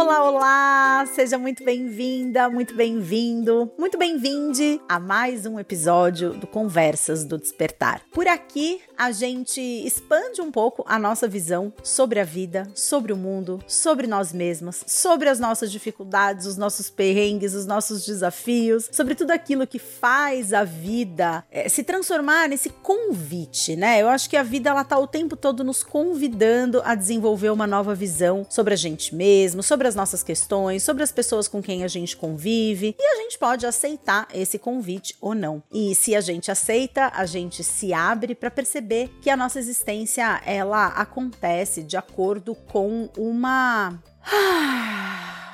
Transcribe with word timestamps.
Olá, 0.00 0.22
olá! 0.22 1.06
Seja 1.12 1.36
muito 1.36 1.64
bem-vinda, 1.64 2.48
muito 2.48 2.72
bem-vindo, 2.72 3.68
muito 3.76 3.98
bem-vinde 3.98 4.80
a 4.88 5.00
mais 5.00 5.44
um 5.44 5.58
episódio 5.58 6.34
do 6.34 6.46
Conversas 6.46 7.24
do 7.24 7.36
Despertar. 7.36 8.02
Por 8.12 8.28
aqui, 8.28 8.80
a 8.96 9.10
gente 9.10 9.60
expande 9.60 10.40
um 10.40 10.52
pouco 10.52 10.84
a 10.86 11.00
nossa 11.00 11.26
visão 11.26 11.72
sobre 11.82 12.20
a 12.20 12.24
vida, 12.24 12.70
sobre 12.76 13.12
o 13.12 13.16
mundo, 13.16 13.60
sobre 13.66 14.06
nós 14.06 14.32
mesmos, 14.32 14.84
sobre 14.86 15.28
as 15.28 15.40
nossas 15.40 15.72
dificuldades, 15.72 16.46
os 16.46 16.56
nossos 16.56 16.88
perrengues, 16.88 17.52
os 17.52 17.66
nossos 17.66 18.06
desafios, 18.06 18.88
sobre 18.92 19.16
tudo 19.16 19.32
aquilo 19.32 19.66
que 19.66 19.80
faz 19.80 20.52
a 20.52 20.62
vida 20.62 21.44
é, 21.50 21.68
se 21.68 21.82
transformar 21.82 22.48
nesse 22.48 22.70
convite, 22.70 23.74
né? 23.74 24.00
Eu 24.00 24.08
acho 24.08 24.30
que 24.30 24.36
a 24.36 24.44
vida 24.44 24.70
ela 24.70 24.84
tá 24.84 24.96
o 24.96 25.08
tempo 25.08 25.34
todo 25.34 25.64
nos 25.64 25.82
convidando 25.82 26.80
a 26.84 26.94
desenvolver 26.94 27.50
uma 27.50 27.66
nova 27.66 27.96
visão 27.96 28.46
sobre 28.48 28.74
a 28.74 28.76
gente 28.76 29.12
mesmo, 29.12 29.60
sobre 29.60 29.87
sobre 29.88 29.90
as 29.90 29.94
nossas 29.94 30.22
questões, 30.22 30.82
sobre 30.82 31.02
as 31.02 31.10
pessoas 31.10 31.48
com 31.48 31.62
quem 31.62 31.82
a 31.82 31.88
gente 31.88 32.16
convive 32.16 32.94
e 32.98 33.02
a 33.02 33.16
gente 33.22 33.38
pode 33.38 33.66
aceitar 33.66 34.28
esse 34.34 34.58
convite 34.58 35.16
ou 35.20 35.34
não. 35.34 35.62
E 35.72 35.94
se 35.94 36.14
a 36.14 36.20
gente 36.20 36.50
aceita, 36.50 37.10
a 37.14 37.24
gente 37.24 37.64
se 37.64 37.92
abre 37.92 38.34
para 38.34 38.50
perceber 38.50 39.10
que 39.22 39.30
a 39.30 39.36
nossa 39.36 39.58
existência 39.58 40.40
ela 40.44 40.88
acontece 40.88 41.82
de 41.82 41.96
acordo 41.96 42.54
com 42.54 43.08
uma 43.16 43.98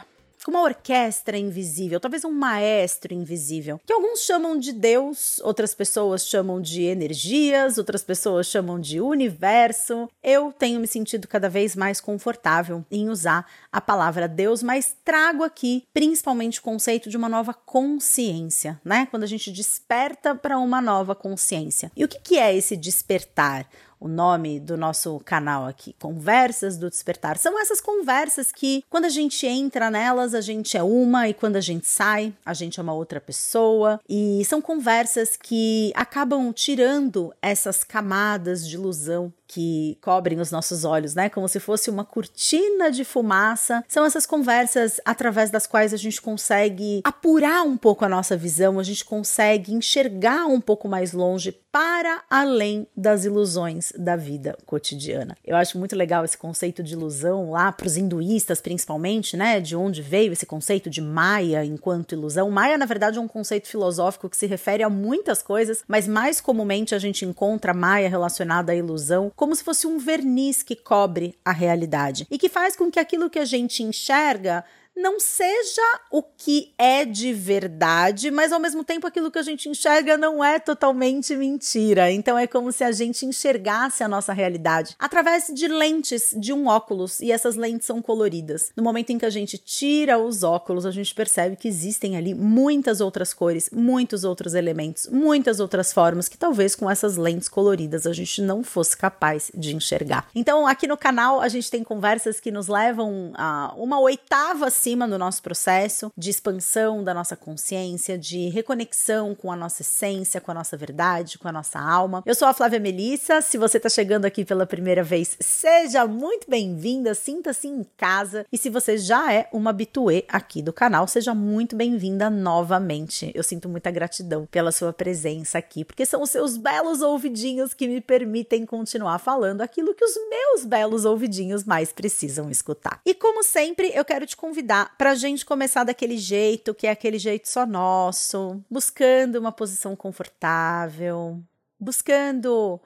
uma 0.51 0.63
orquestra 0.63 1.37
invisível, 1.37 2.01
talvez 2.01 2.25
um 2.25 2.31
maestro 2.31 3.15
invisível, 3.15 3.81
que 3.85 3.93
alguns 3.93 4.21
chamam 4.21 4.59
de 4.59 4.73
Deus, 4.73 5.41
outras 5.41 5.75
pessoas 5.75 6.27
chamam 6.27 6.61
de 6.61 6.83
energias, 6.83 7.79
outras 7.79 8.03
pessoas 8.03 8.47
chamam 8.47 8.81
de 8.81 9.01
universo. 9.01 10.09
Eu 10.23 10.53
tenho 10.53 10.81
me 10.81 10.87
sentido 10.87 11.27
cada 11.29 11.49
vez 11.49 11.75
mais 11.75 12.01
confortável 12.01 12.85
em 12.91 13.09
usar 13.09 13.47
a 13.73 13.81
palavra 13.81 14.29
Deus, 14.29 14.63
mas 14.63 14.97
trago 15.05 15.43
aqui 15.43 15.85
principalmente 15.93 16.61
o 16.61 16.63
conceito 16.63 17.09
de 17.09 17.17
uma 17.17 17.29
nova 17.29 17.55
consciência, 17.55 18.81
né? 18.85 19.07
Quando 19.11 19.25
a 19.25 19.29
gente 19.29 19.51
desperta 19.51 20.35
para 20.35 20.59
uma 20.59 20.81
nova 20.81 21.15
consciência. 21.15 21.91
E 21.97 22.05
o 22.05 22.09
que, 22.09 22.21
que 22.21 22.39
é 22.39 22.55
esse 22.55 22.77
despertar? 22.77 23.69
O 24.05 24.09
nome 24.09 24.61
do 24.61 24.77
nosso 24.77 25.19
canal 25.25 25.65
aqui, 25.65 25.97
Conversas 25.99 26.77
do 26.77 26.91
Despertar. 26.91 27.39
São 27.39 27.59
essas 27.59 27.81
conversas 27.81 28.53
que, 28.53 28.85
quando 28.91 29.07
a 29.07 29.09
gente 29.09 29.47
entra 29.47 29.91
nelas, 29.91 30.35
a 30.35 30.43
gente 30.43 30.77
é 30.77 30.83
uma 30.83 31.27
e 31.27 31.33
quando 31.33 31.57
a 31.57 31.61
gente 31.61 31.87
sai, 31.87 32.35
a 32.45 32.53
gente 32.53 32.79
é 32.79 32.83
uma 32.83 32.93
outra 32.93 33.19
pessoa. 33.19 33.99
E 34.07 34.45
são 34.45 34.61
conversas 34.61 35.39
que 35.39 35.91
acabam 35.95 36.53
tirando 36.53 37.33
essas 37.41 37.83
camadas 37.83 38.69
de 38.69 38.75
ilusão 38.75 39.33
que 39.47 39.99
cobrem 40.01 40.41
os 40.41 40.51
nossos 40.51 40.85
olhos, 40.85 41.15
né? 41.15 41.29
Como 41.29 41.49
se 41.49 41.61
fosse 41.61 41.91
uma 41.91 42.05
cortina 42.05 42.91
de 42.91 43.05
fumaça. 43.05 43.85
São 43.89 44.05
essas 44.05 44.27
conversas 44.27 45.01
através 45.05 45.51
das 45.51 45.67
quais 45.67 45.93
a 45.93 45.97
gente 45.97 46.21
consegue 46.21 47.01
apurar 47.05 47.63
um 47.63 47.77
pouco 47.77 48.05
a 48.05 48.09
nossa 48.09 48.37
visão, 48.37 48.79
a 48.79 48.83
gente 48.83 49.05
consegue 49.05 49.73
enxergar 49.73 50.47
um 50.47 50.61
pouco 50.61 50.89
mais 50.89 51.13
longe 51.13 51.53
para 51.75 52.23
além 52.31 52.87
das 52.97 53.25
ilusões 53.25 53.93
da 53.99 54.15
vida 54.15 54.57
cotidiana. 54.65 55.37
Eu 55.45 55.57
acho 55.57 55.77
muito 55.77 55.97
legal 55.97 56.25
esse 56.25 56.39
conceito 56.39 56.85
de 56.85 56.93
ilusão 56.93 57.51
lá 57.51 57.73
para 57.73 57.89
os 57.89 57.97
hinduístas, 57.97 58.61
principalmente, 58.61 59.37
né? 59.37 59.61
De 59.61 59.75
onde 59.75 60.01
veio 60.01 60.33
esse 60.33 60.47
conceito 60.47 60.89
de 60.89 61.01
Maya 61.01 61.65
enquanto 61.65 62.13
ilusão. 62.13 62.49
Maya, 62.49 62.79
na 62.79 62.87
verdade, 62.87 63.19
é 63.19 63.21
um 63.21 63.27
conceito 63.27 63.67
filosófico 63.67 64.29
que 64.29 64.37
se 64.37 64.47
refere 64.47 64.85
a 64.85 64.89
muitas 64.89 65.43
coisas, 65.43 65.83
mas 65.89 66.07
mais 66.07 66.41
comumente 66.41 66.95
a 66.95 66.99
gente 66.99 67.25
encontra 67.25 67.75
Maya 67.75 68.09
relacionada 68.09 68.71
à 68.71 68.77
ilusão 68.77 69.33
como 69.35 69.55
se 69.55 69.65
fosse 69.65 69.87
um 69.87 69.99
verniz 69.99 70.63
que 70.63 70.77
cobre 70.77 71.37
a 71.45 71.53
realidade 71.53 72.27
e 72.31 72.39
que 72.39 72.49
faz 72.49 72.77
com 72.77 72.91
que 72.91 73.01
aquilo 73.01 73.31
que 73.31 73.39
a 73.39 73.45
gente 73.45 73.83
enxerga 73.83 74.65
não 74.97 75.19
seja 75.19 75.83
o 76.11 76.23
que 76.23 76.73
é 76.79 77.05
de 77.05 77.33
verdade, 77.33 78.31
mas 78.31 78.53
ao 78.53 78.61
mesmo 78.61 78.85
tempo 78.85 79.07
aquilo 79.07 79.31
que 79.31 79.39
a 79.39 79.43
gente 79.43 79.69
enxerga 79.69 80.17
não 80.17 80.43
é 80.43 80.59
totalmente 80.59 81.35
mentira. 81.37 82.11
Então 82.11 82.39
é 82.39 82.47
como 82.47 82.71
se 82.71 82.85
a 82.85 82.93
gente 82.93 83.27
enxergasse 83.27 84.05
a 84.05 84.09
nossa 84.09 84.33
realidade 84.33 84.95
através 84.99 85.51
de 85.53 85.67
lentes 85.67 86.35
de 86.39 86.53
um 86.53 86.67
óculos 86.67 87.21
e 87.21 87.33
essas 87.33 87.57
lentes 87.57 87.87
são 87.87 88.01
coloridas. 88.01 88.71
No 88.77 88.83
momento 88.83 89.11
em 89.11 89.19
que 89.19 89.27
a 89.27 89.31
gente 89.31 89.59
tira 89.59 90.19
os 90.19 90.43
óculos, 90.43 90.87
a 90.87 90.91
gente 90.91 91.15
percebe 91.15 91.57
que 91.57 91.69
existem 91.69 92.17
ali 92.17 92.35
muitas 92.35 93.01
outras 93.01 93.35
cores, 93.35 93.71
muitos 93.73 94.25
outros 94.25 94.55
elementos, 94.55 95.09
muitas 95.09 95.59
outras 95.59 95.93
formas 95.93 96.29
que 96.29 96.39
talvez 96.39 96.75
com 96.75 96.91
essas 96.91 97.17
lentes 97.17 97.49
coloridas 97.49 98.07
a 98.07 98.13
gente 98.13 98.41
não 98.41 98.63
fosse 98.63 98.97
capaz 98.97 99.51
de 99.55 99.75
enxergar. 99.75 100.29
Então 100.35 100.67
aqui 100.67 100.87
no 100.87 100.97
canal 100.97 101.41
a 101.41 101.49
gente 101.49 101.71
tem 101.71 101.83
conversas 101.83 102.39
que 102.39 102.51
nos 102.51 102.69
levam 102.69 103.33
a 103.35 103.75
uma 103.77 103.99
oitava 103.99 104.71
cima 104.85 105.07
no 105.07 105.17
nosso 105.17 105.43
processo 105.43 106.13
de 106.15 106.29
expansão 106.29 107.03
da 107.03 107.15
nossa 107.15 107.35
consciência, 107.35 108.19
de 108.19 108.51
reconexão 108.51 109.35
com 109.35 109.51
a 109.51 109.57
nossa 109.57 109.81
essência, 109.81 110.43
com 110.43 110.51
a 110.51 110.55
nossa 110.55 110.77
verdade, 110.77 111.39
com 111.39 111.49
a 111.49 111.53
nossa 111.53 111.81
alma. 111.81 112.23
Eu 112.27 112.35
sou 112.35 112.47
a 112.47 112.53
Flávia 112.53 112.79
Melissa. 112.79 113.41
Se 113.41 113.57
você 113.57 113.79
está 113.79 113.89
chegando 113.89 114.27
aqui 114.27 114.45
pela 114.45 114.67
primeira 114.67 115.03
vez, 115.03 115.39
seja 115.41 116.07
muito 116.07 116.51
bem-vinda, 116.51 117.15
sinta-se 117.15 117.67
em 117.67 117.83
casa. 117.97 118.45
E 118.53 118.59
se 118.59 118.69
você 118.69 118.99
já 118.99 119.33
é 119.33 119.49
uma 119.55 119.71
habituê 119.71 120.27
aqui 120.29 120.61
do 120.61 120.71
canal, 120.71 121.09
seja 121.09 121.35
muito 121.35 121.75
bem-vinda 121.75 122.29
novamente. 122.29 123.33
Eu 123.35 123.43
sinto 123.43 123.71
muita 123.71 123.91
gratidão 123.91 124.45
pela 124.51 124.71
sua 124.71 124.93
presença 124.93 125.57
aqui, 125.57 125.83
porque 125.83 126.05
são 126.05 126.21
os 126.21 126.29
seus 126.29 126.59
belos 126.59 127.01
ouvidinhos 127.01 127.73
que 127.73 127.89
me 127.89 128.03
permitem 128.03 128.67
continuar 128.67 129.19
falando 129.19 129.63
aquilo 129.63 129.95
que 129.95 130.05
os 130.05 130.15
meus 130.29 130.67
belos 130.67 131.07
ouvidinhos 131.07 131.65
mais 131.65 131.91
precisam 131.91 132.51
escutar. 132.51 133.01
E 133.07 133.15
como 133.15 133.43
sempre, 133.43 133.91
eu 133.95 134.05
quero 134.05 134.27
te 134.27 134.37
convidar 134.37 134.74
convidar 134.75 134.97
para 134.97 135.13
a 135.13 135.15
gente 135.15 135.45
começar 135.45 135.85
daquele 135.85 136.19
jeito, 136.19 136.75
que 136.75 136.87
é 136.87 136.91
aquele 136.91 137.19
jeito 137.19 137.49
só 137.49 137.65
nosso, 137.65 138.63
buscando 138.69 139.39
uma 139.39 139.53
posição 139.53 139.95
confortável, 139.95 141.43
buscando 141.79 142.81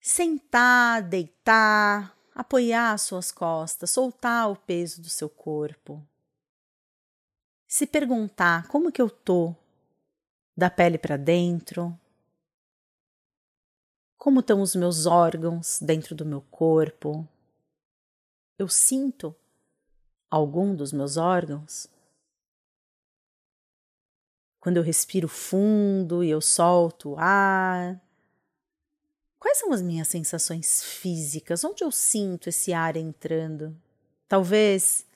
sentar, 0.00 1.02
deitar, 1.02 2.16
apoiar 2.34 2.92
as 2.92 3.02
suas 3.02 3.30
costas, 3.30 3.90
soltar 3.90 4.50
o 4.50 4.56
peso 4.56 5.00
do 5.00 5.08
seu 5.08 5.28
corpo. 5.28 6.02
Se 7.66 7.86
perguntar 7.86 8.66
como 8.68 8.90
que 8.90 9.02
eu 9.02 9.10
tô 9.10 9.54
da 10.56 10.70
pele 10.70 10.98
para 10.98 11.16
dentro, 11.16 11.96
como 14.16 14.40
estão 14.40 14.60
os 14.60 14.74
meus 14.74 15.06
órgãos 15.06 15.78
dentro 15.80 16.14
do 16.14 16.24
meu 16.24 16.40
corpo. 16.50 17.28
Eu 18.58 18.68
sinto 18.68 19.36
algum 20.30 20.74
dos 20.74 20.92
meus 20.92 21.16
órgãos? 21.16 21.88
Quando 24.60 24.76
eu 24.76 24.82
respiro 24.82 25.28
fundo 25.28 26.22
e 26.22 26.30
eu 26.30 26.40
solto 26.40 27.10
o 27.10 27.18
ar? 27.18 28.00
Quais 29.38 29.58
são 29.58 29.72
as 29.72 29.80
minhas 29.80 30.08
sensações 30.08 30.82
físicas? 30.82 31.62
Onde 31.64 31.84
eu 31.84 31.90
sinto 31.90 32.48
esse 32.48 32.72
ar 32.72 32.96
entrando? 32.96 33.76
Talvez 34.28 35.06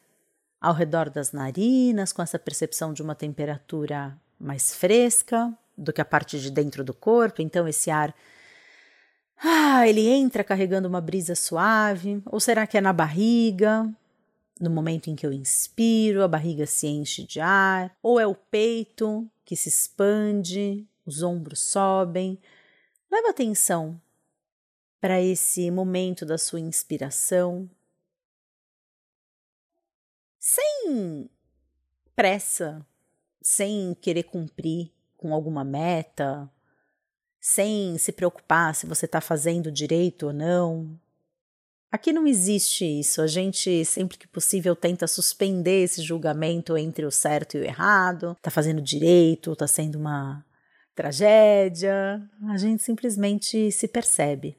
ao 0.60 0.72
redor 0.72 1.10
das 1.10 1.32
narinas, 1.32 2.12
com 2.12 2.22
essa 2.22 2.38
percepção 2.38 2.92
de 2.92 3.02
uma 3.02 3.16
temperatura 3.16 4.16
mais 4.38 4.72
fresca 4.72 5.52
do 5.76 5.92
que 5.92 6.00
a 6.00 6.04
parte 6.04 6.40
de 6.40 6.50
dentro 6.50 6.84
do 6.84 6.94
corpo, 6.94 7.42
então 7.42 7.66
esse 7.66 7.90
ar 7.90 8.14
ah, 9.44 9.88
ele 9.88 10.06
entra 10.06 10.44
carregando 10.44 10.86
uma 10.86 11.00
brisa 11.00 11.34
suave, 11.34 12.22
ou 12.26 12.38
será 12.38 12.64
que 12.64 12.78
é 12.78 12.80
na 12.80 12.92
barriga? 12.92 13.92
No 14.62 14.70
momento 14.70 15.10
em 15.10 15.16
que 15.16 15.26
eu 15.26 15.32
inspiro, 15.32 16.22
a 16.22 16.28
barriga 16.28 16.66
se 16.66 16.86
enche 16.86 17.24
de 17.24 17.40
ar, 17.40 17.96
ou 18.00 18.20
é 18.20 18.26
o 18.26 18.34
peito 18.34 19.28
que 19.44 19.56
se 19.56 19.68
expande, 19.68 20.86
os 21.04 21.20
ombros 21.20 21.58
sobem. 21.58 22.38
Leva 23.10 23.30
atenção 23.30 24.00
para 25.00 25.20
esse 25.20 25.68
momento 25.68 26.24
da 26.24 26.38
sua 26.38 26.60
inspiração, 26.60 27.68
sem 30.38 31.28
pressa, 32.14 32.86
sem 33.40 33.96
querer 34.00 34.22
cumprir 34.22 34.92
com 35.16 35.34
alguma 35.34 35.64
meta, 35.64 36.48
sem 37.40 37.98
se 37.98 38.12
preocupar 38.12 38.76
se 38.76 38.86
você 38.86 39.06
está 39.06 39.20
fazendo 39.20 39.72
direito 39.72 40.28
ou 40.28 40.32
não, 40.32 40.96
Aqui 41.92 42.10
não 42.10 42.26
existe 42.26 42.86
isso. 42.86 43.20
A 43.20 43.26
gente, 43.26 43.84
sempre 43.84 44.16
que 44.16 44.26
possível, 44.26 44.74
tenta 44.74 45.06
suspender 45.06 45.82
esse 45.82 46.00
julgamento 46.00 46.74
entre 46.74 47.04
o 47.04 47.10
certo 47.10 47.58
e 47.58 47.60
o 47.60 47.64
errado. 47.64 48.34
Tá 48.40 48.50
fazendo 48.50 48.80
direito, 48.80 49.54
tá 49.54 49.66
sendo 49.66 49.98
uma 49.98 50.42
tragédia. 50.94 52.26
A 52.48 52.56
gente 52.56 52.82
simplesmente 52.82 53.70
se 53.70 53.86
percebe. 53.86 54.56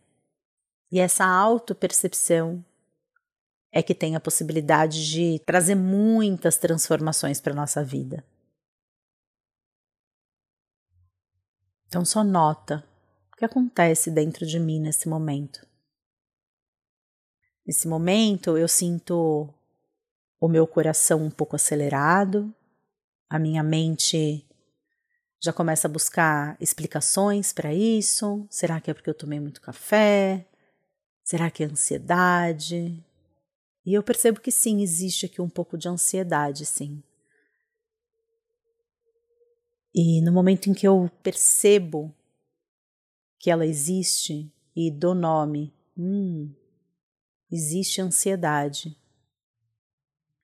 E 0.91 0.99
essa 0.99 1.25
autopercepção 1.25 2.63
é 3.71 3.81
que 3.81 3.95
tem 3.95 4.15
a 4.15 4.19
possibilidade 4.19 5.09
de 5.09 5.39
trazer 5.39 5.73
muitas 5.73 6.57
transformações 6.57 7.41
para 7.41 7.55
nossa 7.55 7.83
vida. 7.83 8.23
Então 11.87 12.05
só 12.05 12.23
nota 12.23 12.83
o 13.31 13.37
que 13.37 13.45
acontece 13.45 14.11
dentro 14.11 14.45
de 14.45 14.59
mim 14.59 14.79
nesse 14.79 15.09
momento. 15.09 15.72
Nesse 17.65 17.87
momento, 17.87 18.57
eu 18.57 18.67
sinto 18.67 19.53
o 20.39 20.47
meu 20.47 20.67
coração 20.67 21.23
um 21.23 21.31
pouco 21.31 21.55
acelerado, 21.55 22.53
a 23.29 23.39
minha 23.39 23.63
mente 23.63 24.45
já 25.41 25.51
começa 25.51 25.87
a 25.87 25.91
buscar 25.91 26.55
explicações 26.59 27.51
para 27.51 27.73
isso. 27.73 28.45
Será 28.49 28.79
que 28.79 28.89
é 28.91 28.93
porque 28.93 29.09
eu 29.09 29.13
tomei 29.13 29.39
muito 29.39 29.61
café? 29.61 30.45
Será 31.23 31.49
que 31.49 31.63
é 31.63 31.65
ansiedade? 31.65 33.03
E 33.85 33.93
eu 33.93 34.01
percebo 34.01 34.39
que 34.39 34.51
sim, 34.51 34.81
existe 34.81 35.25
aqui 35.25 35.41
um 35.41 35.49
pouco 35.49 35.77
de 35.77 35.89
ansiedade, 35.89 36.65
sim. 36.65 37.03
E 39.93 40.21
no 40.21 40.31
momento 40.31 40.69
em 40.69 40.73
que 40.73 40.87
eu 40.87 41.11
percebo 41.21 42.13
que 43.37 43.51
ela 43.51 43.65
existe 43.65 44.49
e 44.75 44.89
dou 44.89 45.13
nome, 45.13 45.73
hum, 45.97 46.53
existe 47.53 48.01
ansiedade. 48.01 48.97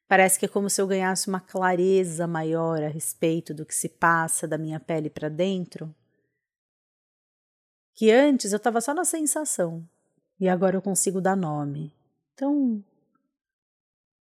Parece 0.07 0.39
que 0.39 0.45
é 0.45 0.49
como 0.49 0.69
se 0.69 0.79
eu 0.79 0.87
ganhasse 0.87 1.27
uma 1.27 1.39
clareza 1.39 2.27
maior 2.27 2.83
a 2.83 2.87
respeito 2.87 3.51
do 3.53 3.65
que 3.65 3.73
se 3.73 3.89
passa 3.89 4.47
da 4.47 4.57
minha 4.57 4.79
pele 4.79 5.09
para 5.09 5.27
dentro. 5.27 5.93
Que 7.95 8.11
antes 8.11 8.53
eu 8.53 8.57
estava 8.57 8.79
só 8.79 8.93
na 8.93 9.03
sensação 9.03 9.83
e 10.39 10.47
agora 10.47 10.77
eu 10.77 10.81
consigo 10.81 11.19
dar 11.19 11.35
nome. 11.35 11.91
Então, 12.33 12.83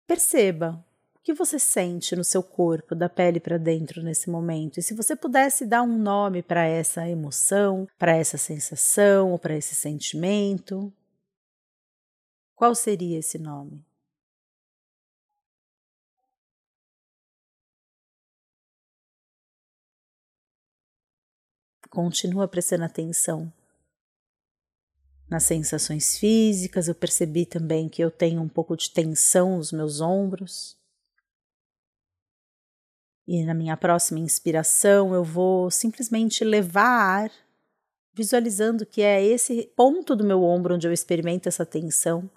perceba 0.06 0.82
o 1.14 1.20
que 1.22 1.34
você 1.34 1.58
sente 1.58 2.16
no 2.16 2.24
seu 2.24 2.42
corpo, 2.42 2.94
da 2.94 3.08
pele 3.08 3.38
para 3.38 3.58
dentro 3.58 4.02
nesse 4.02 4.30
momento. 4.30 4.78
E 4.78 4.82
se 4.82 4.94
você 4.94 5.14
pudesse 5.14 5.66
dar 5.66 5.82
um 5.82 5.98
nome 5.98 6.42
para 6.42 6.64
essa 6.64 7.06
emoção, 7.08 7.86
para 7.98 8.16
essa 8.16 8.38
sensação 8.38 9.32
ou 9.32 9.38
para 9.38 9.54
esse 9.54 9.74
sentimento, 9.74 10.92
qual 12.58 12.74
seria 12.74 13.20
esse 13.20 13.38
nome? 13.38 13.86
Continua 21.88 22.48
prestando 22.48 22.82
atenção 22.82 23.52
nas 25.30 25.44
sensações 25.44 26.18
físicas. 26.18 26.88
Eu 26.88 26.96
percebi 26.96 27.46
também 27.46 27.88
que 27.88 28.02
eu 28.02 28.10
tenho 28.10 28.42
um 28.42 28.48
pouco 28.48 28.76
de 28.76 28.90
tensão 28.90 29.58
nos 29.58 29.70
meus 29.70 30.00
ombros. 30.00 30.76
E 33.24 33.44
na 33.44 33.54
minha 33.54 33.76
próxima 33.76 34.18
inspiração, 34.18 35.14
eu 35.14 35.22
vou 35.22 35.70
simplesmente 35.70 36.42
levar 36.42 36.82
ar, 36.82 37.32
visualizando 38.12 38.84
que 38.84 39.00
é 39.00 39.24
esse 39.24 39.70
ponto 39.76 40.16
do 40.16 40.24
meu 40.24 40.42
ombro 40.42 40.74
onde 40.74 40.88
eu 40.88 40.92
experimento 40.92 41.48
essa 41.48 41.64
tensão 41.64 42.28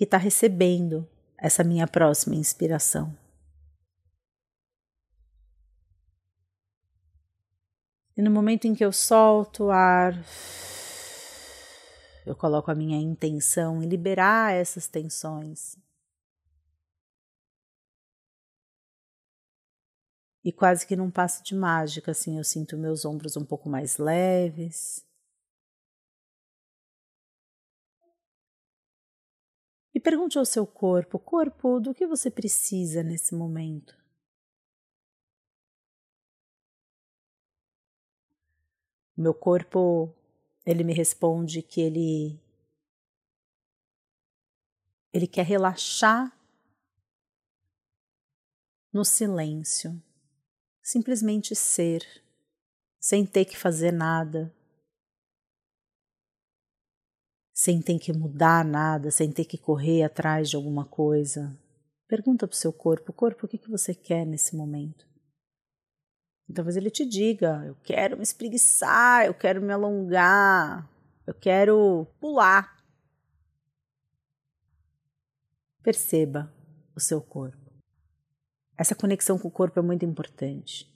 que 0.00 0.04
está 0.04 0.16
recebendo 0.16 1.06
essa 1.36 1.62
minha 1.62 1.86
próxima 1.86 2.34
inspiração. 2.34 3.14
E 8.16 8.22
no 8.22 8.30
momento 8.30 8.64
em 8.66 8.74
que 8.74 8.82
eu 8.82 8.94
solto 8.94 9.64
o 9.64 9.70
ar, 9.70 10.14
eu 12.24 12.34
coloco 12.34 12.70
a 12.70 12.74
minha 12.74 12.96
intenção 12.96 13.82
em 13.82 13.86
liberar 13.86 14.54
essas 14.54 14.88
tensões. 14.88 15.76
E 20.42 20.50
quase 20.50 20.86
que 20.86 20.96
num 20.96 21.10
passo 21.10 21.44
de 21.44 21.54
mágica, 21.54 22.12
assim, 22.12 22.38
eu 22.38 22.44
sinto 22.44 22.78
meus 22.78 23.04
ombros 23.04 23.36
um 23.36 23.44
pouco 23.44 23.68
mais 23.68 23.98
leves. 23.98 25.09
E 29.94 30.00
pergunte 30.00 30.38
ao 30.38 30.44
seu 30.44 30.66
corpo: 30.66 31.18
corpo, 31.18 31.80
do 31.80 31.94
que 31.94 32.06
você 32.06 32.30
precisa 32.30 33.02
nesse 33.02 33.34
momento? 33.34 33.98
Meu 39.16 39.34
corpo, 39.34 40.14
ele 40.64 40.82
me 40.82 40.94
responde 40.94 41.62
que 41.62 41.80
ele 41.80 42.40
ele 45.12 45.26
quer 45.26 45.44
relaxar 45.44 46.32
no 48.92 49.04
silêncio, 49.04 50.00
simplesmente 50.82 51.54
ser, 51.54 52.04
sem 52.98 53.26
ter 53.26 53.44
que 53.44 53.56
fazer 53.56 53.92
nada, 53.92 54.54
sem 57.62 57.82
ter 57.82 57.98
que 57.98 58.10
mudar 58.10 58.64
nada, 58.64 59.10
sem 59.10 59.30
ter 59.30 59.44
que 59.44 59.58
correr 59.58 60.02
atrás 60.02 60.48
de 60.48 60.56
alguma 60.56 60.86
coisa. 60.86 61.54
Pergunta 62.08 62.48
para 62.48 62.54
o 62.54 62.56
seu 62.56 62.72
corpo: 62.72 63.12
corpo, 63.12 63.44
o 63.44 63.48
que, 63.48 63.58
que 63.58 63.68
você 63.68 63.94
quer 63.94 64.24
nesse 64.24 64.56
momento? 64.56 65.06
Talvez 66.54 66.78
ele 66.78 66.90
te 66.90 67.04
diga: 67.04 67.62
eu 67.66 67.76
quero 67.84 68.16
me 68.16 68.22
espreguiçar, 68.22 69.26
eu 69.26 69.34
quero 69.34 69.60
me 69.60 69.74
alongar, 69.74 70.88
eu 71.26 71.34
quero 71.34 72.06
pular. 72.18 72.82
Perceba 75.82 76.50
o 76.96 77.00
seu 77.00 77.20
corpo. 77.20 77.70
Essa 78.74 78.94
conexão 78.94 79.38
com 79.38 79.48
o 79.48 79.50
corpo 79.50 79.78
é 79.78 79.82
muito 79.82 80.06
importante. 80.06 80.90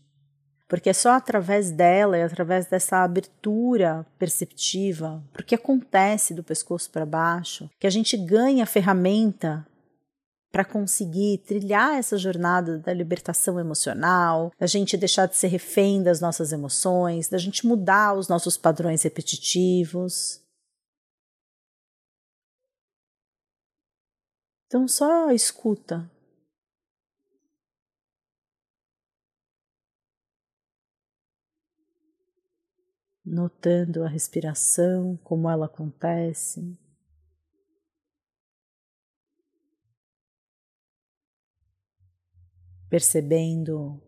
Porque 0.69 0.91
é 0.91 0.93
só 0.93 1.11
através 1.13 1.71
dela 1.71 2.17
e 2.17 2.23
através 2.23 2.67
dessa 2.67 2.99
abertura 2.99 4.07
perceptiva, 4.19 5.23
porque 5.33 5.55
acontece 5.55 6.33
do 6.33 6.43
pescoço 6.43 6.91
para 6.91 7.05
baixo, 7.05 7.69
que 7.79 7.87
a 7.87 7.91
gente 7.91 8.17
ganha 8.17 8.65
a 8.65 8.67
ferramenta 8.67 9.67
para 10.55 10.65
conseguir 10.65 11.39
trilhar 11.39 11.99
essa 11.99 12.17
jornada 12.17 12.79
da 12.79 12.95
libertação 12.95 13.59
emocional, 13.59 14.53
da 14.57 14.69
gente 14.69 14.97
deixar 14.97 15.27
de 15.27 15.37
ser 15.37 15.49
refém 15.49 16.01
das 16.01 16.21
nossas 16.21 16.53
emoções, 16.53 17.29
da 17.29 17.39
gente 17.39 17.67
mudar 17.67 18.15
os 18.17 18.29
nossos 18.29 18.57
padrões 18.57 19.03
repetitivos. 19.03 20.41
Então 24.69 24.87
só 24.87 25.33
escuta. 25.33 26.09
Notando 33.25 34.05
a 34.05 34.09
respiração, 34.09 35.17
como 35.25 35.49
ela 35.49 35.67
acontece. 35.67 36.79
percebendo 42.95 44.01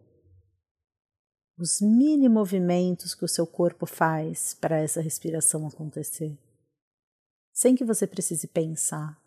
os 1.58 1.80
mini 1.80 2.28
movimentos 2.28 3.16
que 3.16 3.24
o 3.24 3.28
seu 3.28 3.44
corpo 3.44 3.84
faz 3.84 4.54
para 4.54 4.78
essa 4.78 5.00
respiração 5.00 5.66
acontecer, 5.66 6.38
sem 7.52 7.74
que 7.74 7.84
você 7.84 8.06
precise 8.06 8.46
pensar. 8.46 9.20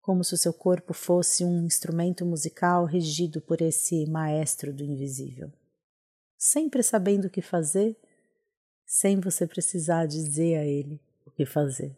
Como 0.00 0.24
se 0.24 0.34
o 0.34 0.36
seu 0.36 0.52
corpo 0.52 0.92
fosse 0.92 1.44
um 1.44 1.64
instrumento 1.64 2.26
musical 2.26 2.84
regido 2.84 3.40
por 3.40 3.62
esse 3.62 4.06
maestro 4.06 4.72
do 4.72 4.82
invisível, 4.82 5.52
sempre 6.36 6.82
sabendo 6.82 7.26
o 7.26 7.30
que 7.30 7.42
fazer, 7.42 7.96
sem 8.84 9.20
você 9.20 9.46
precisar 9.46 10.06
dizer 10.06 10.58
a 10.58 10.64
ele 10.64 11.00
o 11.24 11.30
que 11.30 11.44
fazer. 11.44 11.96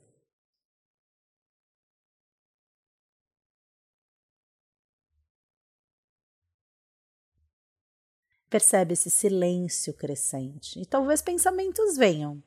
Percebe 8.49 8.95
esse 8.95 9.11
silêncio 9.11 9.93
crescente. 9.93 10.81
E 10.81 10.87
talvez 10.87 11.21
pensamentos 11.21 11.97
venham, 11.97 12.43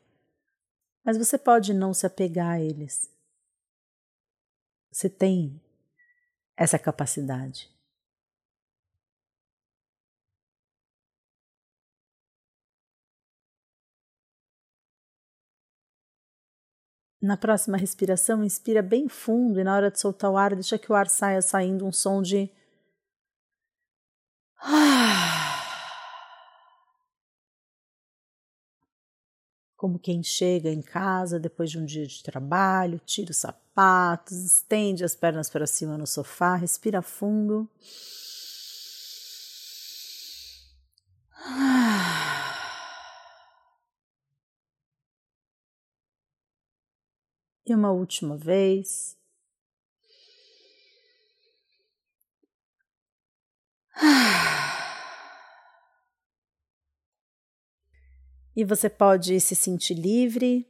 mas 1.04 1.18
você 1.18 1.38
pode 1.38 1.74
não 1.74 1.94
se 1.94 2.06
apegar 2.06 2.56
a 2.56 2.60
eles. 2.60 3.10
Você 4.92 5.10
tem 5.10 5.62
essa 6.58 6.78
capacidade. 6.78 7.70
Na 17.22 17.38
próxima 17.38 17.78
respiração, 17.78 18.44
inspira 18.44 18.82
bem 18.82 19.08
fundo 19.08 19.60
e 19.60 19.64
na 19.64 19.76
hora 19.76 19.92
de 19.92 20.00
soltar 20.00 20.32
o 20.32 20.38
ar, 20.38 20.56
deixa 20.56 20.80
que 20.80 20.92
o 20.92 20.96
ar 20.96 21.08
saia 21.08 21.42
saindo 21.42 21.86
um 21.86 21.92
som 21.92 22.22
de. 22.22 22.50
Ah. 24.58 25.08
como 29.82 29.98
quem 29.98 30.22
chega 30.22 30.70
em 30.70 30.80
casa 30.80 31.40
depois 31.40 31.72
de 31.72 31.80
um 31.80 31.86
dia 31.86 32.06
de 32.06 32.22
trabalho, 32.22 33.02
tira 33.04 33.32
os 33.32 33.38
sapatos, 33.38 34.38
estende 34.38 35.04
as 35.04 35.16
pernas 35.16 35.50
para 35.50 35.66
cima 35.66 35.98
no 35.98 36.06
sofá, 36.06 36.56
respira 36.56 37.02
fundo. 37.02 37.68
E 47.66 47.76
uma 47.76 47.92
última 47.92 48.38
vez. 48.38 49.18
E 58.54 58.66
você 58.66 58.90
pode 58.90 59.40
se 59.40 59.56
sentir 59.56 59.94
livre 59.94 60.68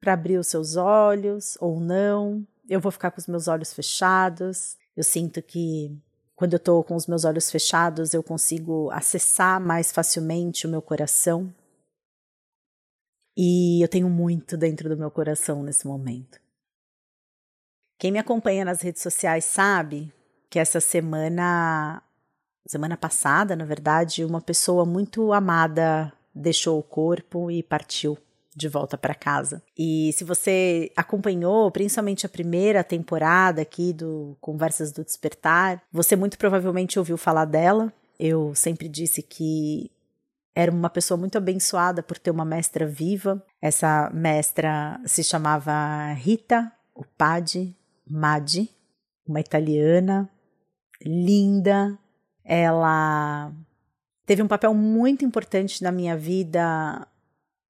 para 0.00 0.12
abrir 0.12 0.38
os 0.38 0.46
seus 0.46 0.76
olhos 0.76 1.58
ou 1.60 1.80
não. 1.80 2.46
Eu 2.68 2.80
vou 2.80 2.92
ficar 2.92 3.10
com 3.10 3.18
os 3.18 3.26
meus 3.26 3.48
olhos 3.48 3.72
fechados. 3.72 4.76
Eu 4.96 5.02
sinto 5.02 5.42
que 5.42 6.00
quando 6.36 6.52
eu 6.52 6.58
estou 6.58 6.84
com 6.84 6.94
os 6.94 7.06
meus 7.06 7.24
olhos 7.24 7.50
fechados, 7.50 8.12
eu 8.12 8.22
consigo 8.22 8.90
acessar 8.90 9.60
mais 9.60 9.90
facilmente 9.90 10.66
o 10.66 10.70
meu 10.70 10.82
coração. 10.82 11.52
E 13.36 13.82
eu 13.82 13.88
tenho 13.88 14.08
muito 14.08 14.56
dentro 14.56 14.88
do 14.88 14.96
meu 14.96 15.10
coração 15.10 15.62
nesse 15.62 15.86
momento. 15.86 16.40
Quem 17.98 18.12
me 18.12 18.18
acompanha 18.18 18.64
nas 18.64 18.82
redes 18.82 19.02
sociais 19.02 19.44
sabe 19.44 20.12
que 20.50 20.58
essa 20.58 20.80
semana, 20.80 22.02
semana 22.66 22.96
passada, 22.96 23.56
na 23.56 23.64
verdade, 23.64 24.24
uma 24.24 24.40
pessoa 24.40 24.84
muito 24.84 25.32
amada 25.32 26.12
deixou 26.34 26.78
o 26.78 26.82
corpo 26.82 27.50
e 27.50 27.62
partiu 27.62 28.18
de 28.56 28.68
volta 28.68 28.96
para 28.96 29.14
casa. 29.14 29.62
E 29.76 30.12
se 30.12 30.22
você 30.22 30.90
acompanhou, 30.96 31.70
principalmente 31.70 32.24
a 32.24 32.28
primeira 32.28 32.84
temporada 32.84 33.62
aqui 33.62 33.92
do 33.92 34.36
Conversas 34.40 34.92
do 34.92 35.04
Despertar, 35.04 35.82
você 35.92 36.14
muito 36.14 36.38
provavelmente 36.38 36.98
ouviu 36.98 37.16
falar 37.16 37.46
dela. 37.46 37.92
Eu 38.18 38.54
sempre 38.54 38.88
disse 38.88 39.22
que 39.22 39.90
era 40.54 40.70
uma 40.70 40.88
pessoa 40.88 41.18
muito 41.18 41.36
abençoada 41.36 42.02
por 42.02 42.18
ter 42.18 42.30
uma 42.30 42.44
mestra 42.44 42.86
viva. 42.86 43.44
Essa 43.60 44.10
mestra 44.14 45.00
se 45.04 45.24
chamava 45.24 46.12
Rita 46.12 46.70
Upadi 46.94 47.76
Madi, 48.08 48.70
uma 49.26 49.40
italiana 49.40 50.30
linda. 51.02 51.98
Ela 52.44 53.52
teve 54.26 54.42
um 54.42 54.48
papel 54.48 54.74
muito 54.74 55.24
importante 55.24 55.82
na 55.82 55.90
minha 55.90 56.16
vida 56.16 57.06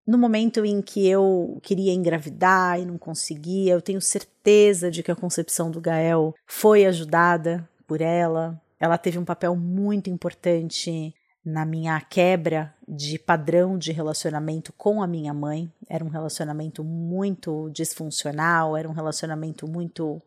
no 0.06 0.18
momento 0.18 0.64
em 0.64 0.82
que 0.82 1.06
eu 1.08 1.58
queria 1.62 1.92
engravidar 1.92 2.78
e 2.78 2.84
não 2.84 2.98
conseguia. 2.98 3.72
Eu 3.72 3.80
tenho 3.80 4.00
certeza 4.00 4.90
de 4.90 5.02
que 5.02 5.10
a 5.10 5.16
concepção 5.16 5.70
do 5.70 5.80
Gael 5.80 6.34
foi 6.46 6.84
ajudada 6.84 7.66
por 7.86 8.00
ela. 8.00 8.60
Ela 8.78 8.98
teve 8.98 9.18
um 9.18 9.24
papel 9.24 9.56
muito 9.56 10.10
importante 10.10 11.14
na 11.44 11.66
minha 11.66 12.00
quebra 12.00 12.74
de 12.88 13.18
padrão 13.18 13.76
de 13.76 13.92
relacionamento 13.92 14.72
com 14.72 15.02
a 15.02 15.06
minha 15.06 15.34
mãe. 15.34 15.70
Era 15.88 16.04
um 16.04 16.08
relacionamento 16.08 16.82
muito 16.82 17.68
disfuncional, 17.70 18.76
era 18.76 18.88
um 18.88 18.92
relacionamento 18.92 19.68
muito 19.68 20.22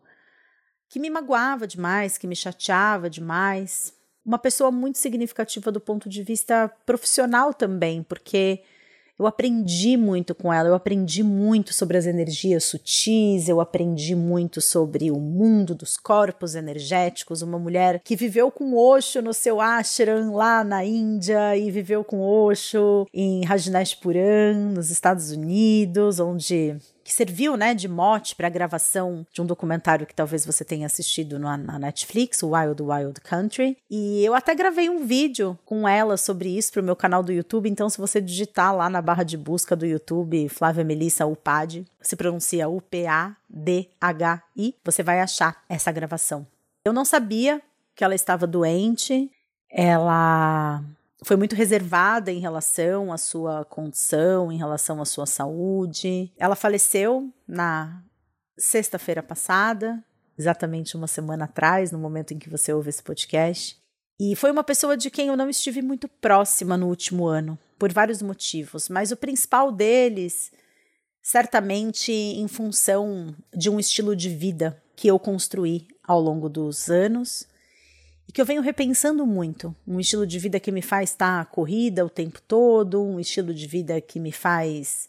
que 0.88 1.00
me 1.00 1.10
magoava 1.10 1.66
demais, 1.66 2.16
que 2.16 2.26
me 2.26 2.36
chateava 2.36 3.10
demais. 3.10 3.92
Uma 4.24 4.38
pessoa 4.38 4.70
muito 4.70 4.98
significativa 4.98 5.72
do 5.72 5.80
ponto 5.80 6.08
de 6.08 6.22
vista 6.22 6.68
profissional 6.86 7.52
também, 7.52 8.02
porque 8.02 8.62
eu 9.18 9.26
aprendi 9.26 9.96
muito 9.96 10.34
com 10.34 10.52
ela, 10.52 10.68
eu 10.68 10.74
aprendi 10.74 11.22
muito 11.22 11.74
sobre 11.74 11.96
as 11.96 12.06
energias 12.06 12.64
sutis, 12.64 13.48
eu 13.48 13.60
aprendi 13.60 14.14
muito 14.14 14.60
sobre 14.60 15.10
o 15.10 15.18
mundo 15.18 15.74
dos 15.74 15.96
corpos 15.96 16.54
energéticos. 16.54 17.42
Uma 17.42 17.58
mulher 17.58 18.00
que 18.04 18.14
viveu 18.14 18.50
com 18.50 18.76
Osho 18.76 19.20
no 19.20 19.34
seu 19.34 19.60
ashram 19.60 20.34
lá 20.34 20.62
na 20.62 20.84
Índia 20.84 21.56
e 21.56 21.70
viveu 21.70 22.04
com 22.04 22.20
Osho 22.20 23.06
em 23.12 23.44
Rajneshpuram, 23.44 24.70
nos 24.74 24.90
Estados 24.90 25.32
Unidos, 25.32 26.20
onde 26.20 26.76
que 27.08 27.14
serviu 27.14 27.56
né, 27.56 27.72
de 27.72 27.88
mote 27.88 28.36
para 28.36 28.48
a 28.48 28.50
gravação 28.50 29.26
de 29.32 29.40
um 29.40 29.46
documentário 29.46 30.06
que 30.06 30.14
talvez 30.14 30.44
você 30.44 30.62
tenha 30.62 30.84
assistido 30.84 31.38
na, 31.38 31.56
na, 31.56 31.78
Netflix, 31.78 32.42
o 32.42 32.50
Wild 32.50 32.82
Wild 32.82 33.22
Country. 33.22 33.78
E 33.88 34.22
eu 34.22 34.34
até 34.34 34.54
gravei 34.54 34.90
um 34.90 35.06
vídeo 35.06 35.58
com 35.64 35.88
ela 35.88 36.18
sobre 36.18 36.50
isso 36.50 36.70
para 36.70 36.82
o 36.82 36.84
meu 36.84 36.94
canal 36.94 37.22
do 37.22 37.32
YouTube. 37.32 37.66
Então, 37.66 37.88
se 37.88 37.96
você 37.96 38.20
digitar 38.20 38.76
lá 38.76 38.90
na 38.90 39.00
barra 39.00 39.22
de 39.22 39.38
busca 39.38 39.74
do 39.74 39.86
YouTube 39.86 40.50
Flávia 40.50 40.84
Melissa 40.84 41.24
Upad, 41.24 41.86
se 41.98 42.14
pronuncia 42.14 42.68
U-P-A-D-H-I, 42.68 43.14
você 44.84 45.02
vai 45.02 45.22
achar 45.22 45.64
essa 45.66 45.90
gravação. 45.90 46.46
Eu 46.84 46.92
não 46.92 47.06
sabia 47.06 47.62
que 47.96 48.04
ela 48.04 48.14
estava 48.14 48.46
doente. 48.46 49.30
Ela 49.70 50.84
foi 51.22 51.36
muito 51.36 51.56
reservada 51.56 52.30
em 52.30 52.38
relação 52.38 53.12
à 53.12 53.18
sua 53.18 53.64
condição, 53.64 54.52
em 54.52 54.56
relação 54.56 55.00
à 55.00 55.04
sua 55.04 55.26
saúde. 55.26 56.32
Ela 56.38 56.54
faleceu 56.54 57.32
na 57.46 58.02
sexta-feira 58.56 59.22
passada, 59.22 60.02
exatamente 60.38 60.96
uma 60.96 61.06
semana 61.06 61.44
atrás, 61.44 61.90
no 61.90 61.98
momento 61.98 62.32
em 62.32 62.38
que 62.38 62.48
você 62.48 62.72
ouve 62.72 62.88
esse 62.88 63.02
podcast. 63.02 63.76
E 64.20 64.34
foi 64.34 64.50
uma 64.50 64.64
pessoa 64.64 64.96
de 64.96 65.10
quem 65.10 65.28
eu 65.28 65.36
não 65.36 65.48
estive 65.48 65.82
muito 65.82 66.08
próxima 66.08 66.76
no 66.76 66.88
último 66.88 67.26
ano, 67.26 67.58
por 67.78 67.92
vários 67.92 68.20
motivos, 68.20 68.88
mas 68.88 69.12
o 69.12 69.16
principal 69.16 69.70
deles, 69.70 70.50
certamente 71.22 72.12
em 72.12 72.48
função 72.48 73.34
de 73.54 73.70
um 73.70 73.78
estilo 73.78 74.16
de 74.16 74.28
vida 74.28 74.82
que 74.96 75.08
eu 75.08 75.18
construí 75.18 75.86
ao 76.02 76.20
longo 76.20 76.48
dos 76.48 76.90
anos 76.90 77.46
e 78.28 78.32
que 78.32 78.40
eu 78.40 78.44
venho 78.44 78.60
repensando 78.60 79.26
muito. 79.26 79.74
Um 79.86 79.98
estilo 79.98 80.26
de 80.26 80.38
vida 80.38 80.60
que 80.60 80.70
me 80.70 80.82
faz 80.82 81.10
estar 81.10 81.46
corrida 81.46 82.04
o 82.04 82.10
tempo 82.10 82.40
todo, 82.42 83.02
um 83.02 83.18
estilo 83.18 83.54
de 83.54 83.66
vida 83.66 83.98
que 84.02 84.20
me 84.20 84.30
faz. 84.30 85.08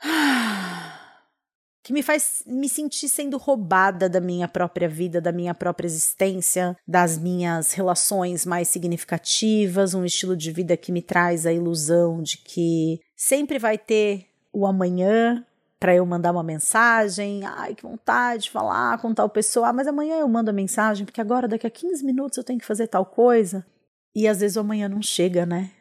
que 1.82 1.92
me 1.92 2.00
faz 2.00 2.44
me 2.46 2.68
sentir 2.68 3.08
sendo 3.08 3.36
roubada 3.36 4.08
da 4.08 4.20
minha 4.20 4.46
própria 4.46 4.88
vida, 4.88 5.20
da 5.20 5.32
minha 5.32 5.52
própria 5.52 5.88
existência, 5.88 6.76
das 6.86 7.18
minhas 7.18 7.72
relações 7.72 8.46
mais 8.46 8.68
significativas, 8.68 9.92
um 9.92 10.04
estilo 10.04 10.36
de 10.36 10.52
vida 10.52 10.76
que 10.76 10.92
me 10.92 11.02
traz 11.02 11.44
a 11.44 11.52
ilusão 11.52 12.22
de 12.22 12.38
que 12.38 13.00
sempre 13.16 13.58
vai 13.58 13.76
ter 13.76 14.28
o 14.52 14.64
amanhã, 14.64 15.44
para 15.82 15.96
eu 15.96 16.06
mandar 16.06 16.30
uma 16.30 16.44
mensagem. 16.44 17.44
Ai, 17.44 17.74
que 17.74 17.82
vontade 17.82 18.44
de 18.44 18.50
falar 18.52 18.98
com 18.98 19.12
tal 19.12 19.28
pessoa. 19.28 19.66
Ah, 19.66 19.72
mas 19.72 19.88
amanhã 19.88 20.14
eu 20.14 20.28
mando 20.28 20.48
a 20.48 20.52
mensagem, 20.52 21.04
porque 21.04 21.20
agora, 21.20 21.48
daqui 21.48 21.66
a 21.66 21.70
15 21.70 22.04
minutos, 22.04 22.38
eu 22.38 22.44
tenho 22.44 22.60
que 22.60 22.64
fazer 22.64 22.86
tal 22.86 23.04
coisa. 23.04 23.66
E 24.14 24.28
às 24.28 24.38
vezes 24.38 24.56
o 24.56 24.60
amanhã 24.60 24.88
não 24.88 25.02
chega, 25.02 25.44
né? 25.44 25.72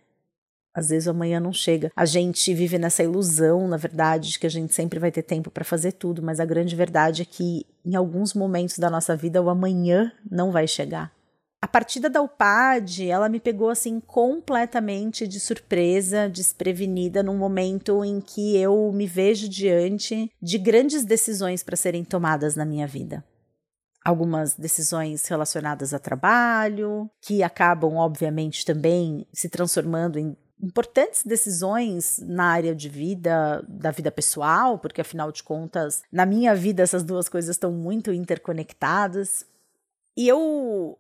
Às 0.74 0.90
vezes 0.90 1.06
o 1.06 1.12
amanhã 1.12 1.40
não 1.40 1.54
chega. 1.54 1.92
A 1.96 2.06
gente 2.06 2.52
vive 2.52 2.80
nessa 2.80 3.04
ilusão, 3.04 3.68
na 3.68 3.78
verdade, 3.78 4.32
de 4.32 4.40
que 4.40 4.48
a 4.48 4.50
gente 4.50 4.74
sempre 4.74 4.98
vai 4.98 5.12
ter 5.12 5.22
tempo 5.22 5.52
para 5.52 5.64
fazer 5.64 5.92
tudo, 5.92 6.24
mas 6.24 6.40
a 6.40 6.46
grande 6.46 6.76
verdade 6.76 7.22
é 7.22 7.26
que 7.26 7.68
em 7.86 7.96
alguns 7.96 8.34
momentos 8.34 8.80
da 8.80 8.90
nossa 8.90 9.16
vida 9.16 9.40
o 9.40 9.52
amanhã 9.52 10.12
não 10.32 10.52
vai 10.52 10.66
chegar. 10.68 11.12
A 11.62 11.68
partida 11.68 12.10
da 12.10 12.24
UPAD, 12.24 13.08
ela 13.08 13.30
me 13.30 13.40
pegou 13.40 13.70
assim 13.70 14.00
completamente 14.00 15.28
de 15.28 15.40
surpresa, 15.40 16.28
desprevenida, 16.28 17.22
num 17.22 17.38
momento 17.38 18.04
em 18.04 18.20
que 18.20 18.58
eu 18.58 18.92
me 18.92 19.06
vejo 19.06 19.48
diante 19.48 20.32
de 20.42 20.58
grandes 20.58 21.06
decisões 21.06 21.62
para 21.62 21.76
serem 21.76 22.04
tomadas 22.04 22.56
na 22.56 22.66
minha 22.66 22.88
vida. 22.88 23.24
Algumas 24.04 24.56
decisões 24.56 25.28
relacionadas 25.28 25.94
a 25.94 26.00
trabalho, 26.00 27.08
que 27.22 27.44
acabam, 27.44 27.96
obviamente, 27.98 28.66
também 28.66 29.28
se 29.32 29.48
transformando 29.48 30.18
em 30.18 30.36
importantes 30.64 31.24
decisões 31.24 32.20
na 32.26 32.46
área 32.46 32.74
de 32.74 32.90
vida, 32.90 33.64
da 33.70 33.92
vida 33.92 34.12
pessoal, 34.12 34.80
porque 34.80 35.02
afinal 35.02 35.32
de 35.32 35.44
contas, 35.44 36.02
na 36.12 36.26
minha 36.26 36.56
vida 36.56 36.82
essas 36.82 37.04
duas 37.04 37.30
coisas 37.30 37.56
estão 37.56 37.72
muito 37.72 38.12
interconectadas. 38.12 39.46
E 40.18 40.28
eu 40.28 40.98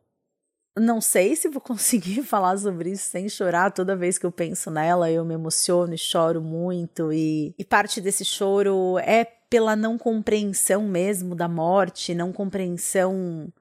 não 0.80 1.02
sei 1.02 1.36
se 1.36 1.50
vou 1.50 1.60
conseguir 1.62 2.24
falar 2.24 2.58
sobre 2.58 2.92
isso 2.92 3.10
sem 3.10 3.28
chorar. 3.28 3.72
Toda 3.72 3.96
vez 3.96 4.18
que 4.18 4.26
eu 4.26 4.32
penso 4.32 4.72
nela, 4.72 5.12
eu 5.12 5.26
me 5.26 5.34
emociono 5.34 5.94
e 5.94 5.98
choro 5.98 6.42
muito. 6.42 7.12
E, 7.12 7.54
e 7.58 7.66
parte 7.66 8.00
desse 8.02 8.24
choro 8.24 8.98
é 9.00 9.26
pela 9.50 9.76
não 9.76 9.98
compreensão 9.98 10.84
mesmo 10.88 11.36
da 11.36 11.48
morte, 11.48 12.16
não 12.16 12.32
compreensão 12.32 13.52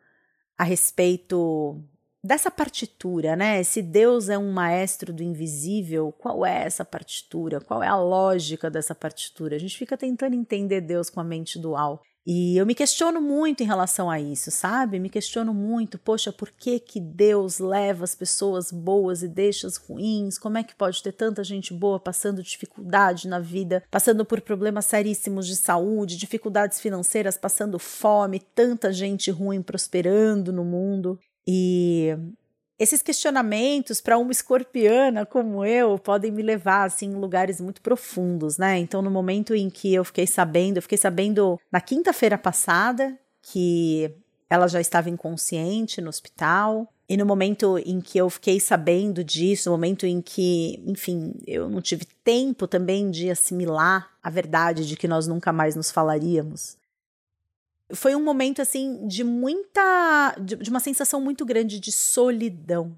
a 0.57 0.63
respeito 0.63 1.83
dessa 2.23 2.51
partitura, 2.51 3.35
né? 3.35 3.63
Se 3.65 3.81
Deus 3.83 4.29
é 4.29 4.39
um 4.39 4.53
maestro 4.53 5.13
do 5.13 5.23
invisível, 5.23 6.13
qual 6.13 6.45
é 6.45 6.65
essa 6.65 6.85
partitura? 6.85 7.61
Qual 7.61 7.83
é 7.83 7.89
a 7.89 7.97
lógica 7.97 8.71
dessa 8.71 8.95
partitura? 8.95 9.57
A 9.57 9.59
gente 9.59 9.77
fica 9.77 9.97
tentando 9.97 10.37
entender 10.37 10.81
Deus 10.83 11.09
com 11.11 11.19
a 11.19 11.25
mente 11.25 11.59
dual. 11.59 12.03
E 12.27 12.57
eu 12.57 12.67
me 12.67 12.75
questiono 12.75 13.21
muito 13.21 13.63
em 13.63 13.67
relação 13.67 14.11
a 14.11 14.21
isso, 14.21 14.51
sabe? 14.51 14.99
Me 14.99 15.09
questiono 15.09 15.55
muito, 15.55 15.99
poxa, 15.99 16.31
por 16.31 16.51
que 16.51 16.79
que 16.79 17.01
Deus 17.01 17.59
leva 17.59 18.05
as 18.05 18.15
pessoas 18.15 18.71
boas 18.71 19.23
e 19.23 19.29
deixa 19.29 19.67
as 19.67 19.77
ruins? 19.77 20.39
Como 20.39 20.59
é 20.59 20.63
que 20.63 20.75
pode 20.75 21.03
ter 21.03 21.13
tanta 21.13 21.43
gente 21.43 21.73
boa 21.73 21.99
passando 21.99 22.43
dificuldade 22.43 23.27
na 23.27 23.39
vida, 23.39 23.83
passando 23.91 24.25
por 24.25 24.41
problemas 24.43 24.85
seríssimos 24.85 25.47
de 25.47 25.57
saúde, 25.57 26.17
dificuldades 26.17 26.81
financeiras, 26.81 27.39
passando 27.39 27.79
fome, 27.79 28.41
tanta 28.55 28.93
gente 28.93 29.31
ruim 29.31 29.63
prosperando 29.63 30.53
no 30.53 30.65
mundo? 30.65 31.19
E 31.47 32.17
esses 32.81 33.03
questionamentos 33.03 34.01
para 34.01 34.17
uma 34.17 34.33
escorpiana 34.33 35.27
como 35.27 35.63
eu 35.67 35.99
podem 35.99 36.33
me 36.33 36.43
levar 36.43 36.85
assim 36.85 37.11
em 37.11 37.15
lugares 37.15 37.61
muito 37.61 37.83
profundos, 37.83 38.57
né? 38.57 38.79
Então, 38.79 39.03
no 39.03 39.11
momento 39.11 39.55
em 39.55 39.69
que 39.69 39.93
eu 39.93 40.03
fiquei 40.03 40.27
sabendo, 40.27 40.79
eu 40.79 40.83
fiquei 40.83 40.97
sabendo 40.97 41.61
na 41.71 41.79
quinta-feira 41.79 42.39
passada 42.39 43.15
que 43.43 44.11
ela 44.49 44.67
já 44.67 44.81
estava 44.81 45.11
inconsciente 45.11 46.01
no 46.01 46.09
hospital. 46.09 46.91
E 47.07 47.17
no 47.17 47.27
momento 47.27 47.77
em 47.85 48.01
que 48.01 48.17
eu 48.17 48.31
fiquei 48.31 48.59
sabendo 48.59 49.23
disso, 49.23 49.69
no 49.69 49.77
momento 49.77 50.07
em 50.07 50.23
que, 50.23 50.83
enfim, 50.87 51.35
eu 51.47 51.69
não 51.69 51.83
tive 51.83 52.07
tempo 52.25 52.67
também 52.67 53.11
de 53.11 53.29
assimilar 53.31 54.09
a 54.23 54.31
verdade 54.31 54.87
de 54.87 54.97
que 54.97 55.09
nós 55.09 55.27
nunca 55.27 55.53
mais 55.53 55.75
nos 55.75 55.91
falaríamos, 55.91 56.79
foi 57.95 58.15
um 58.15 58.23
momento 58.23 58.63
assim 58.63 59.07
de 59.07 59.25
muita. 59.25 60.35
de, 60.41 60.57
de 60.57 60.71
uma 60.71 60.81
sensação 60.81 61.21
muito 61.21 61.45
grande 61.45 61.81
de 61.81 61.93
solidão. 61.93 62.97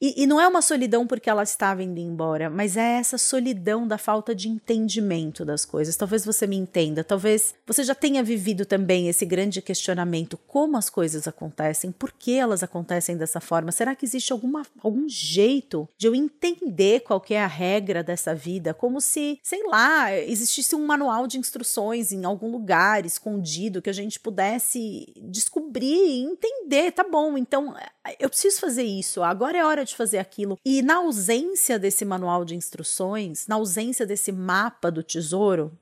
E, 0.00 0.22
e, 0.22 0.26
não 0.26 0.40
é 0.40 0.46
uma 0.46 0.62
solidão 0.62 1.06
porque 1.06 1.28
ela 1.28 1.42
estava 1.42 1.82
indo 1.82 1.98
embora, 1.98 2.48
mas 2.48 2.76
é 2.76 2.98
essa 2.98 3.18
solidão 3.18 3.86
da 3.86 3.98
falta 3.98 4.32
de 4.32 4.48
entendimento 4.48 5.44
das 5.44 5.64
coisas. 5.64 5.96
Talvez 5.96 6.24
você 6.24 6.46
me 6.46 6.56
entenda, 6.56 7.02
talvez 7.02 7.54
você 7.66 7.82
já 7.82 7.96
tenha 7.96 8.22
vivido 8.22 8.64
também 8.64 9.08
esse 9.08 9.26
grande 9.26 9.60
questionamento: 9.60 10.38
como 10.46 10.76
as 10.76 10.88
coisas 10.88 11.26
acontecem, 11.26 11.90
por 11.90 12.12
que 12.12 12.34
elas 12.34 12.62
acontecem 12.62 13.16
dessa 13.16 13.40
forma? 13.40 13.72
Será 13.72 13.96
que 13.96 14.06
existe 14.06 14.32
alguma, 14.32 14.62
algum 14.80 15.08
jeito 15.08 15.88
de 15.98 16.06
eu 16.06 16.14
entender 16.14 17.00
qual 17.00 17.24
é 17.30 17.42
a 17.42 17.48
regra 17.48 18.04
dessa 18.04 18.32
vida? 18.34 18.72
Como 18.72 19.00
se, 19.00 19.40
sei 19.42 19.64
lá, 19.66 20.14
existisse 20.14 20.76
um 20.76 20.86
manual 20.86 21.26
de 21.26 21.38
instruções 21.38 22.12
em 22.12 22.24
algum 22.24 22.52
lugar 22.52 23.04
escondido 23.04 23.82
que 23.82 23.90
a 23.90 23.94
gente 23.94 24.20
pudesse 24.20 25.12
descobrir 25.16 25.86
e 25.86 26.22
entender. 26.22 26.92
Tá 26.92 27.02
bom, 27.02 27.36
então 27.36 27.74
eu 28.20 28.28
preciso 28.28 28.60
fazer 28.60 28.84
isso, 28.84 29.24
agora 29.24 29.58
é 29.58 29.64
hora 29.64 29.87
de 29.90 29.96
fazer 29.96 30.18
aquilo. 30.18 30.58
E 30.64 30.82
na 30.82 30.96
ausência 30.96 31.78
desse 31.78 32.04
manual 32.04 32.44
de 32.44 32.54
instruções, 32.54 33.46
na 33.46 33.56
ausência 33.56 34.06
desse 34.06 34.32
mapa 34.32 34.90
do 34.90 35.02
tesouro, 35.02 35.76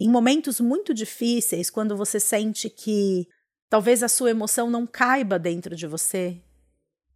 em 0.00 0.08
momentos 0.08 0.60
muito 0.60 0.94
difíceis, 0.94 1.70
quando 1.70 1.96
você 1.96 2.20
sente 2.20 2.70
que 2.70 3.28
talvez 3.68 4.02
a 4.02 4.08
sua 4.08 4.30
emoção 4.30 4.70
não 4.70 4.86
caiba 4.86 5.38
dentro 5.38 5.74
de 5.74 5.86
você, 5.86 6.40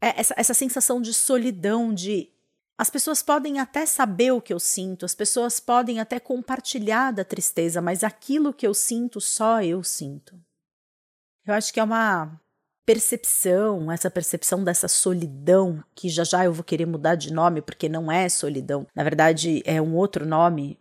é 0.01 0.21
essa, 0.21 0.35
essa 0.37 0.55
sensação 0.55 1.01
de 1.01 1.15
solidão, 1.15 1.95
de 1.95 2.29
as 2.77 2.91
pessoas 2.91 3.23
podem 3.23 3.61
até 3.61 3.87
saber 3.87 4.33
o 4.33 4.41
que 4.41 4.53
eu 4.53 4.59
sinto, 4.59 5.05
as 5.05 5.15
pessoas 5.15 5.61
podem 5.61 6.01
até 6.01 6.19
compartilhar 6.19 7.13
da 7.13 7.25
tristeza, 7.25 7.81
mas 7.81 8.03
aquilo 8.03 8.53
que 8.53 8.67
eu 8.67 8.75
sinto, 8.75 9.21
só 9.21 9.63
eu 9.63 9.85
sinto. 9.85 10.35
Eu 11.47 11.55
acho 11.55 11.73
que 11.73 11.79
é 11.79 11.85
uma 11.85 12.41
percepção, 12.85 13.91
essa 13.91 14.11
percepção 14.11 14.65
dessa 14.65 14.89
solidão, 14.89 15.83
que 15.95 16.09
já 16.09 16.25
já 16.25 16.45
eu 16.45 16.53
vou 16.53 16.65
querer 16.65 16.87
mudar 16.87 17.15
de 17.15 17.33
nome 17.33 17.63
porque 17.63 17.89
não 17.89 18.11
é 18.11 18.29
solidão, 18.29 18.87
na 18.95 19.05
verdade 19.05 19.63
é 19.65 19.81
um 19.81 19.95
outro 19.95 20.27
nome. 20.27 20.79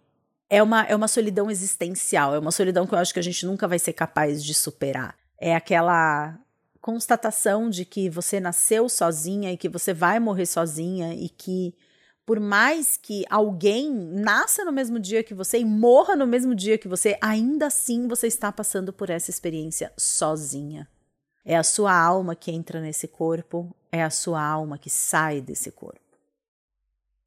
É 0.50 0.62
uma, 0.62 0.84
é 0.84 0.93
uma 0.93 1.08
solidão 1.08 1.50
existencial, 1.50 2.36
é 2.36 2.39
uma 2.39 2.51
solidão 2.51 2.86
que 2.86 2.93
eu 2.93 3.00
acho 3.00 3.13
que 3.13 3.20
a 3.20 3.24
gente 3.24 3.46
nunca 3.46 3.70
vai 3.70 3.79
ser 3.79 3.93
capaz 3.93 4.43
de 4.43 4.53
superar. 4.53 5.15
É 5.39 5.55
aquela 5.55 6.38
constatação 6.81 7.70
de 7.70 7.86
que 7.86 8.10
você 8.10 8.38
nasceu 8.38 8.89
sozinha 8.89 9.53
e 9.53 9.58
que 9.58 9.70
você 9.70 9.93
vai 9.93 10.20
morrer 10.20 10.46
sozinha 10.46 11.13
e 11.13 11.29
que 11.29 11.74
por 12.25 12.39
mais 12.39 12.98
que 12.98 13.24
alguém 13.29 13.89
nasça 13.93 14.65
no 14.65 14.74
mesmo 14.74 15.00
dia 15.00 15.24
que 15.24 15.34
você 15.34 15.60
e 15.60 15.65
morra 15.65 16.15
no 16.15 16.27
mesmo 16.27 16.53
dia 16.53 16.77
que 16.77 16.88
você, 16.88 17.17
ainda 17.22 17.67
assim 17.67 18.08
você 18.08 18.27
está 18.27 18.51
passando 18.51 18.91
por 18.91 19.10
essa 19.10 19.29
experiência 19.29 19.93
sozinha. 19.98 20.88
É 21.43 21.57
a 21.57 21.63
sua 21.63 21.93
alma 21.93 22.36
que 22.36 22.51
entra 22.51 22.79
nesse 22.79 23.07
corpo, 23.07 23.75
é 23.91 24.01
a 24.03 24.10
sua 24.10 24.41
alma 24.41 24.77
que 24.77 24.89
sai 24.89 25.41
desse 25.41 25.71
corpo. 25.71 26.00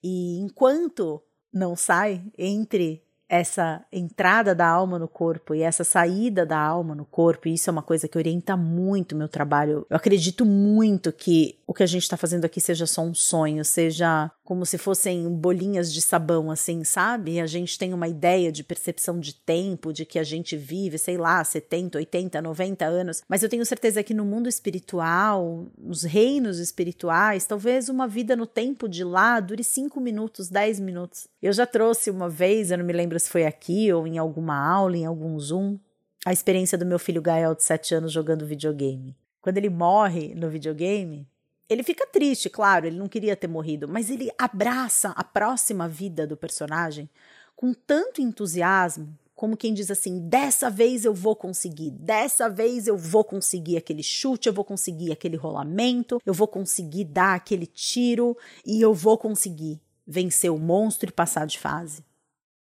E 0.03 0.39
enquanto 0.39 1.23
não 1.53 1.77
sai 1.77 2.25
entre 2.39 3.04
essa 3.29 3.85
entrada 3.91 4.55
da 4.55 4.67
alma 4.67 4.99
no 4.99 5.09
corpo 5.09 5.55
e 5.55 5.63
essa 5.63 5.85
saída 5.85 6.45
da 6.45 6.59
alma 6.59 6.95
no 6.95 7.05
corpo, 7.05 7.49
e 7.49 7.55
isso 7.55 7.71
é 7.71 7.73
uma 7.73 7.83
coisa 7.83 8.07
que 8.07 8.19
orienta 8.19 8.57
muito 8.57 9.13
o 9.13 9.19
meu 9.19 9.29
trabalho. 9.29 9.87
Eu 9.89 9.97
acredito 9.97 10.45
muito 10.45 11.13
que 11.13 11.59
o 11.67 11.73
que 11.73 11.83
a 11.83 11.87
gente 11.87 12.03
está 12.03 12.17
fazendo 12.17 12.45
aqui 12.45 12.61
seja 12.61 12.87
só 12.87 13.03
um 13.03 13.15
sonho, 13.15 13.65
seja 13.65 14.31
como 14.45 14.67
se 14.67 14.77
fossem 14.77 15.29
bolinhas 15.31 15.93
de 15.93 16.03
sabão, 16.03 16.51
assim, 16.51 16.85
sabe? 16.85 17.41
A 17.41 17.47
gente 17.47 17.79
tem 17.79 17.95
uma 17.95 18.07
ideia 18.07 18.53
de 18.53 18.63
percepção 18.63 19.19
de 19.19 19.35
tempo, 19.35 19.93
de 19.93 20.05
que 20.05 20.19
a 20.19 20.23
gente 20.23 20.55
vive, 20.55 20.99
sei 20.99 21.17
lá, 21.17 21.43
70, 21.43 21.97
80, 21.99 22.43
90 22.43 22.85
anos, 22.85 23.23
mas 23.27 23.43
eu 23.43 23.49
tenho 23.49 23.65
certeza 23.65 24.03
que 24.03 24.13
no 24.13 24.25
mundo 24.25 24.49
espiritual, 24.49 25.67
nos 25.79 26.03
reinos 26.03 26.59
espirituais, 26.59 27.47
talvez 27.47 27.89
uma 27.89 28.07
vida 28.07 28.37
no 28.37 28.47
tempo 28.47 28.87
de 28.87 29.03
lá 29.03 29.41
dure 29.41 29.65
5 29.65 29.99
minutos, 29.99 30.51
10 30.51 30.81
minutos. 30.81 31.27
Eu 31.45 31.53
já 31.53 31.67
trouxe 31.67 32.11
uma 32.11 32.27
vez, 32.27 32.71
eu 32.71 32.79
não 32.79 32.87
me 32.87 32.93
lembro 32.95 33.21
se 33.21 33.29
foi 33.29 33.45
aqui 33.45 33.93
ou 33.93 34.07
em 34.07 34.17
alguma 34.17 34.57
aula, 34.57 34.97
em 34.97 35.05
algum 35.05 35.39
Zoom, 35.39 35.79
a 36.25 36.33
experiência 36.33 36.79
do 36.79 36.87
meu 36.87 36.99
filho 36.99 37.21
Gael 37.21 37.55
de 37.55 37.63
7 37.63 37.97
anos 37.97 38.13
jogando 38.13 38.47
videogame. 38.47 39.15
Quando 39.43 39.59
ele 39.59 39.69
morre 39.69 40.35
no 40.35 40.49
videogame, 40.49 41.29
ele 41.69 41.83
fica 41.83 42.07
triste, 42.07 42.49
claro, 42.49 42.87
ele 42.87 42.97
não 42.97 43.09
queria 43.09 43.37
ter 43.37 43.47
morrido, 43.47 43.87
mas 43.87 44.09
ele 44.09 44.31
abraça 44.39 45.11
a 45.11 45.23
próxima 45.23 45.87
vida 45.87 46.27
do 46.27 46.35
personagem 46.35 47.11
com 47.55 47.75
tanto 47.75 48.23
entusiasmo, 48.23 49.15
como 49.35 49.55
quem 49.55 49.75
diz 49.75 49.91
assim: 49.91 50.27
dessa 50.27 50.71
vez 50.71 51.05
eu 51.05 51.13
vou 51.13 51.37
conseguir, 51.37 51.91
dessa 51.91 52.49
vez 52.49 52.87
eu 52.87 52.97
vou 52.97 53.23
conseguir 53.23 53.77
aquele 53.77 54.03
chute, 54.03 54.49
eu 54.49 54.55
vou 54.55 54.65
conseguir 54.65 55.13
aquele 55.13 55.37
rolamento, 55.37 56.23
eu 56.25 56.33
vou 56.33 56.49
conseguir 56.49 57.05
dar 57.05 57.35
aquele 57.35 57.67
tiro 57.67 58.35
e 58.65 58.81
eu 58.81 58.95
vou 58.95 59.19
conseguir 59.19 59.79
vencer 60.07 60.51
o 60.51 60.59
monstro 60.59 61.09
e 61.09 61.13
passar 61.13 61.47
de 61.47 61.59
fase. 61.59 62.05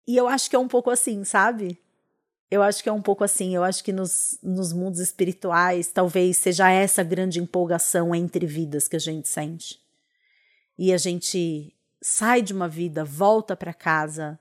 E 0.07 0.17
eu 0.17 0.29
acho 0.29 0.49
que 0.49 0.57
é 0.57 0.59
um 0.59 0.69
pouco 0.69 0.91
assim, 0.91 1.25
sabe? 1.25 1.79
Eu 2.51 2.63
acho 2.63 2.83
que 2.83 2.89
é 2.89 2.93
um 2.93 3.03
pouco 3.03 3.25
assim. 3.25 3.55
Eu 3.55 3.65
acho 3.65 3.83
que 3.83 3.93
nos, 3.93 4.39
nos 4.43 4.73
mundos 4.73 5.01
espirituais 5.01 5.91
talvez 5.91 6.37
seja 6.37 6.71
essa 6.71 7.03
grande 7.03 7.41
empolgação 7.41 8.15
entre 8.15 8.47
vidas 8.47 8.87
que 8.87 8.97
a 8.97 9.01
gente 9.01 9.29
sente. 9.29 9.81
E 10.79 10.93
a 10.93 10.97
gente 10.97 11.75
sai 12.01 12.43
de 12.43 12.53
uma 12.53 12.69
vida, 12.69 13.05
volta 13.05 13.57
para 13.57 13.75
casa 13.75 14.39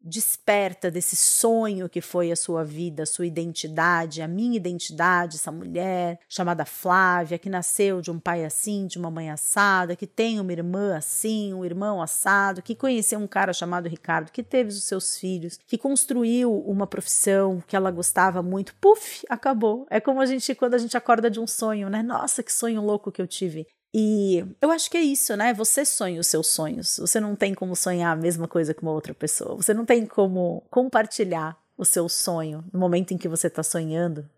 desperta 0.00 0.90
desse 0.90 1.16
sonho 1.16 1.88
que 1.88 2.00
foi 2.00 2.30
a 2.30 2.36
sua 2.36 2.64
vida, 2.64 3.02
a 3.02 3.06
sua 3.06 3.26
identidade, 3.26 4.22
a 4.22 4.28
minha 4.28 4.56
identidade, 4.56 5.36
essa 5.36 5.50
mulher 5.50 6.18
chamada 6.28 6.64
Flávia, 6.64 7.38
que 7.38 7.50
nasceu 7.50 8.00
de 8.00 8.10
um 8.10 8.18
pai 8.18 8.44
assim, 8.44 8.86
de 8.86 8.98
uma 8.98 9.10
mãe 9.10 9.30
assada, 9.30 9.96
que 9.96 10.06
tem 10.06 10.40
uma 10.40 10.52
irmã 10.52 10.96
assim, 10.96 11.52
um 11.52 11.64
irmão 11.64 12.00
assado, 12.00 12.62
que 12.62 12.74
conheceu 12.74 13.18
um 13.18 13.26
cara 13.26 13.52
chamado 13.52 13.88
Ricardo, 13.88 14.30
que 14.30 14.42
teve 14.42 14.70
os 14.70 14.84
seus 14.84 15.16
filhos, 15.18 15.58
que 15.66 15.76
construiu 15.76 16.54
uma 16.60 16.86
profissão 16.86 17.62
que 17.66 17.76
ela 17.76 17.90
gostava 17.90 18.42
muito, 18.42 18.74
puf, 18.76 19.24
acabou. 19.28 19.86
É 19.90 20.00
como 20.00 20.20
a 20.20 20.26
gente 20.26 20.54
quando 20.54 20.74
a 20.74 20.78
gente 20.78 20.96
acorda 20.96 21.30
de 21.30 21.40
um 21.40 21.46
sonho, 21.46 21.88
né? 21.90 22.02
Nossa, 22.02 22.42
que 22.42 22.52
sonho 22.52 22.82
louco 22.82 23.12
que 23.12 23.20
eu 23.20 23.26
tive. 23.26 23.66
E 23.94 24.44
eu 24.60 24.70
acho 24.70 24.90
que 24.90 24.96
é 24.96 25.02
isso, 25.02 25.34
né? 25.36 25.54
Você 25.54 25.84
sonha 25.84 26.20
os 26.20 26.26
seus 26.26 26.48
sonhos. 26.48 26.98
Você 26.98 27.18
não 27.20 27.34
tem 27.34 27.54
como 27.54 27.74
sonhar 27.74 28.12
a 28.12 28.20
mesma 28.20 28.46
coisa 28.46 28.74
que 28.74 28.82
uma 28.82 28.92
outra 28.92 29.14
pessoa. 29.14 29.56
Você 29.56 29.72
não 29.72 29.86
tem 29.86 30.06
como 30.06 30.62
compartilhar 30.70 31.58
o 31.76 31.84
seu 31.84 32.08
sonho 32.08 32.64
no 32.72 32.78
momento 32.78 33.12
em 33.12 33.18
que 33.18 33.28
você 33.28 33.46
está 33.46 33.62
sonhando. 33.62 34.28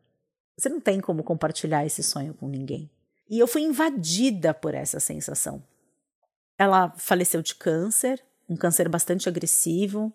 Você 0.56 0.68
não 0.68 0.80
tem 0.80 1.00
como 1.00 1.24
compartilhar 1.24 1.84
esse 1.84 2.02
sonho 2.02 2.34
com 2.34 2.48
ninguém. 2.48 2.88
E 3.28 3.38
eu 3.38 3.46
fui 3.46 3.62
invadida 3.62 4.52
por 4.52 4.74
essa 4.74 5.00
sensação. 5.00 5.62
Ela 6.58 6.90
faleceu 6.96 7.40
de 7.40 7.54
câncer, 7.54 8.22
um 8.48 8.56
câncer 8.56 8.88
bastante 8.88 9.28
agressivo. 9.28 10.12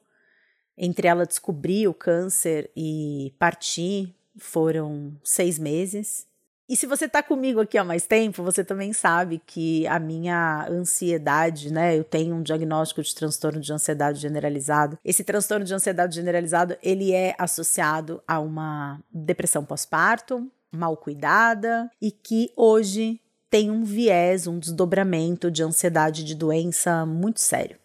Entre 0.78 1.08
ela 1.08 1.26
descobrir 1.26 1.88
o 1.88 1.94
câncer 1.94 2.70
e 2.76 3.34
partir 3.40 4.14
foram 4.38 5.18
seis 5.24 5.58
meses. 5.58 6.28
E 6.68 6.76
se 6.76 6.88
você 6.88 7.08
tá 7.08 7.22
comigo 7.22 7.62
aqui 7.62 7.78
há 7.78 7.84
mais 7.84 8.08
tempo, 8.08 8.42
você 8.42 8.64
também 8.64 8.92
sabe 8.92 9.40
que 9.46 9.86
a 9.86 10.00
minha 10.00 10.68
ansiedade, 10.68 11.72
né? 11.72 11.96
Eu 11.96 12.04
tenho 12.04 12.36
um 12.36 12.42
diagnóstico 12.42 13.04
de 13.04 13.14
transtorno 13.14 13.62
de 13.62 13.72
ansiedade 13.72 14.20
generalizado. 14.20 14.98
Esse 15.06 15.24
transtorno 15.24 15.64
de 15.64 15.74
ansiedade 15.74 16.16
generalizado, 16.16 16.76
ele 16.82 17.14
é 17.14 17.36
associado 17.38 18.22
a 18.28 18.40
uma 18.40 19.00
depressão 19.12 19.64
pós-parto, 19.64 20.50
mal 20.72 20.98
cuidada 20.98 21.90
e 22.02 22.10
que 22.12 22.52
hoje 22.56 23.22
tem 23.48 23.70
um 23.70 23.84
viés, 23.84 24.48
um 24.48 24.58
desdobramento 24.58 25.52
de 25.52 25.62
ansiedade 25.62 26.24
de 26.24 26.34
doença 26.34 27.06
muito 27.06 27.40
sério. 27.40 27.78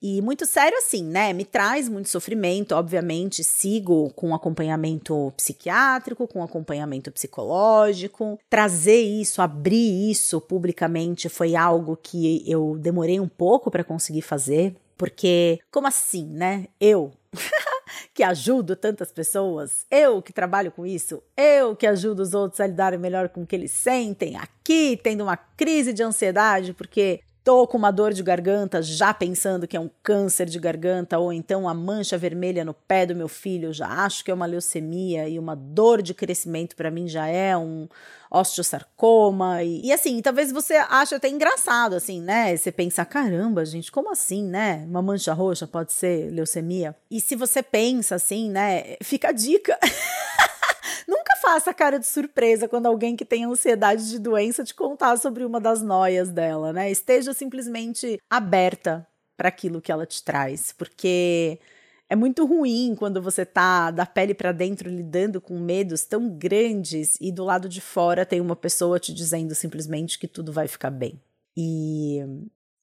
E 0.00 0.22
muito 0.22 0.46
sério 0.46 0.78
assim, 0.78 1.02
né? 1.02 1.32
Me 1.32 1.44
traz 1.44 1.88
muito 1.88 2.08
sofrimento, 2.08 2.72
obviamente. 2.74 3.42
Sigo 3.42 4.12
com 4.14 4.34
acompanhamento 4.34 5.32
psiquiátrico, 5.36 6.28
com 6.28 6.42
acompanhamento 6.42 7.10
psicológico. 7.10 8.38
Trazer 8.48 9.00
isso, 9.00 9.42
abrir 9.42 10.10
isso 10.10 10.40
publicamente 10.40 11.28
foi 11.28 11.56
algo 11.56 11.96
que 12.00 12.44
eu 12.46 12.76
demorei 12.78 13.18
um 13.18 13.28
pouco 13.28 13.70
para 13.70 13.82
conseguir 13.82 14.22
fazer, 14.22 14.76
porque 14.96 15.58
como 15.70 15.88
assim, 15.88 16.26
né? 16.26 16.66
Eu 16.80 17.12
que 18.14 18.22
ajudo 18.22 18.76
tantas 18.76 19.10
pessoas, 19.10 19.84
eu 19.90 20.22
que 20.22 20.32
trabalho 20.32 20.70
com 20.70 20.86
isso, 20.86 21.22
eu 21.36 21.74
que 21.74 21.86
ajudo 21.86 22.20
os 22.20 22.34
outros 22.34 22.60
a 22.60 22.66
lidarem 22.66 22.98
melhor 22.98 23.28
com 23.28 23.42
o 23.42 23.46
que 23.46 23.56
eles 23.56 23.72
sentem, 23.72 24.36
aqui 24.36 24.98
tendo 25.02 25.24
uma 25.24 25.36
crise 25.36 25.92
de 25.92 26.02
ansiedade 26.02 26.72
porque 26.72 27.20
tô 27.48 27.66
com 27.66 27.78
uma 27.78 27.90
dor 27.90 28.12
de 28.12 28.22
garganta, 28.22 28.82
já 28.82 29.14
pensando 29.14 29.66
que 29.66 29.74
é 29.74 29.80
um 29.80 29.88
câncer 30.02 30.44
de 30.44 30.58
garganta, 30.58 31.18
ou 31.18 31.32
então 31.32 31.66
a 31.66 31.72
mancha 31.72 32.18
vermelha 32.18 32.62
no 32.62 32.74
pé 32.74 33.06
do 33.06 33.16
meu 33.16 33.26
filho, 33.26 33.72
já 33.72 33.86
acho 34.04 34.22
que 34.22 34.30
é 34.30 34.34
uma 34.34 34.44
leucemia, 34.44 35.26
e 35.26 35.38
uma 35.38 35.56
dor 35.56 36.02
de 36.02 36.12
crescimento 36.12 36.76
para 36.76 36.90
mim 36.90 37.08
já 37.08 37.26
é 37.26 37.56
um 37.56 37.88
osteosarcoma. 38.30 39.62
E, 39.62 39.86
e 39.86 39.90
assim, 39.90 40.20
talvez 40.20 40.52
você 40.52 40.74
ache 40.74 41.14
até 41.14 41.30
engraçado, 41.30 41.94
assim, 41.94 42.20
né? 42.20 42.54
Você 42.54 42.70
pensa, 42.70 43.02
caramba, 43.06 43.64
gente, 43.64 43.90
como 43.90 44.12
assim, 44.12 44.44
né? 44.44 44.84
Uma 44.86 45.00
mancha 45.00 45.32
roxa 45.32 45.66
pode 45.66 45.94
ser 45.94 46.30
leucemia? 46.30 46.94
E 47.10 47.18
se 47.18 47.34
você 47.34 47.62
pensa 47.62 48.16
assim, 48.16 48.50
né? 48.50 48.98
Fica 49.02 49.28
a 49.28 49.32
dica. 49.32 49.78
Nunca 51.06 51.36
faça 51.40 51.74
cara 51.74 51.98
de 51.98 52.06
surpresa 52.06 52.68
quando 52.68 52.86
alguém 52.86 53.16
que 53.16 53.24
tem 53.24 53.44
ansiedade 53.44 54.08
de 54.08 54.18
doença 54.18 54.64
te 54.64 54.74
contar 54.74 55.16
sobre 55.16 55.44
uma 55.44 55.60
das 55.60 55.82
noias 55.82 56.30
dela, 56.30 56.72
né? 56.72 56.90
Esteja 56.90 57.32
simplesmente 57.32 58.20
aberta 58.30 59.06
para 59.36 59.48
aquilo 59.48 59.80
que 59.80 59.92
ela 59.92 60.04
te 60.04 60.22
traz, 60.22 60.72
porque 60.72 61.60
é 62.10 62.16
muito 62.16 62.46
ruim 62.46 62.94
quando 62.98 63.20
você 63.20 63.44
tá 63.44 63.90
da 63.90 64.06
pele 64.06 64.34
para 64.34 64.50
dentro 64.50 64.88
lidando 64.88 65.40
com 65.40 65.58
medos 65.58 66.04
tão 66.04 66.28
grandes 66.28 67.16
e 67.20 67.30
do 67.30 67.44
lado 67.44 67.68
de 67.68 67.80
fora 67.80 68.24
tem 68.24 68.40
uma 68.40 68.56
pessoa 68.56 68.98
te 68.98 69.12
dizendo 69.12 69.54
simplesmente 69.54 70.18
que 70.18 70.26
tudo 70.26 70.52
vai 70.52 70.66
ficar 70.66 70.90
bem. 70.90 71.20
E 71.56 72.20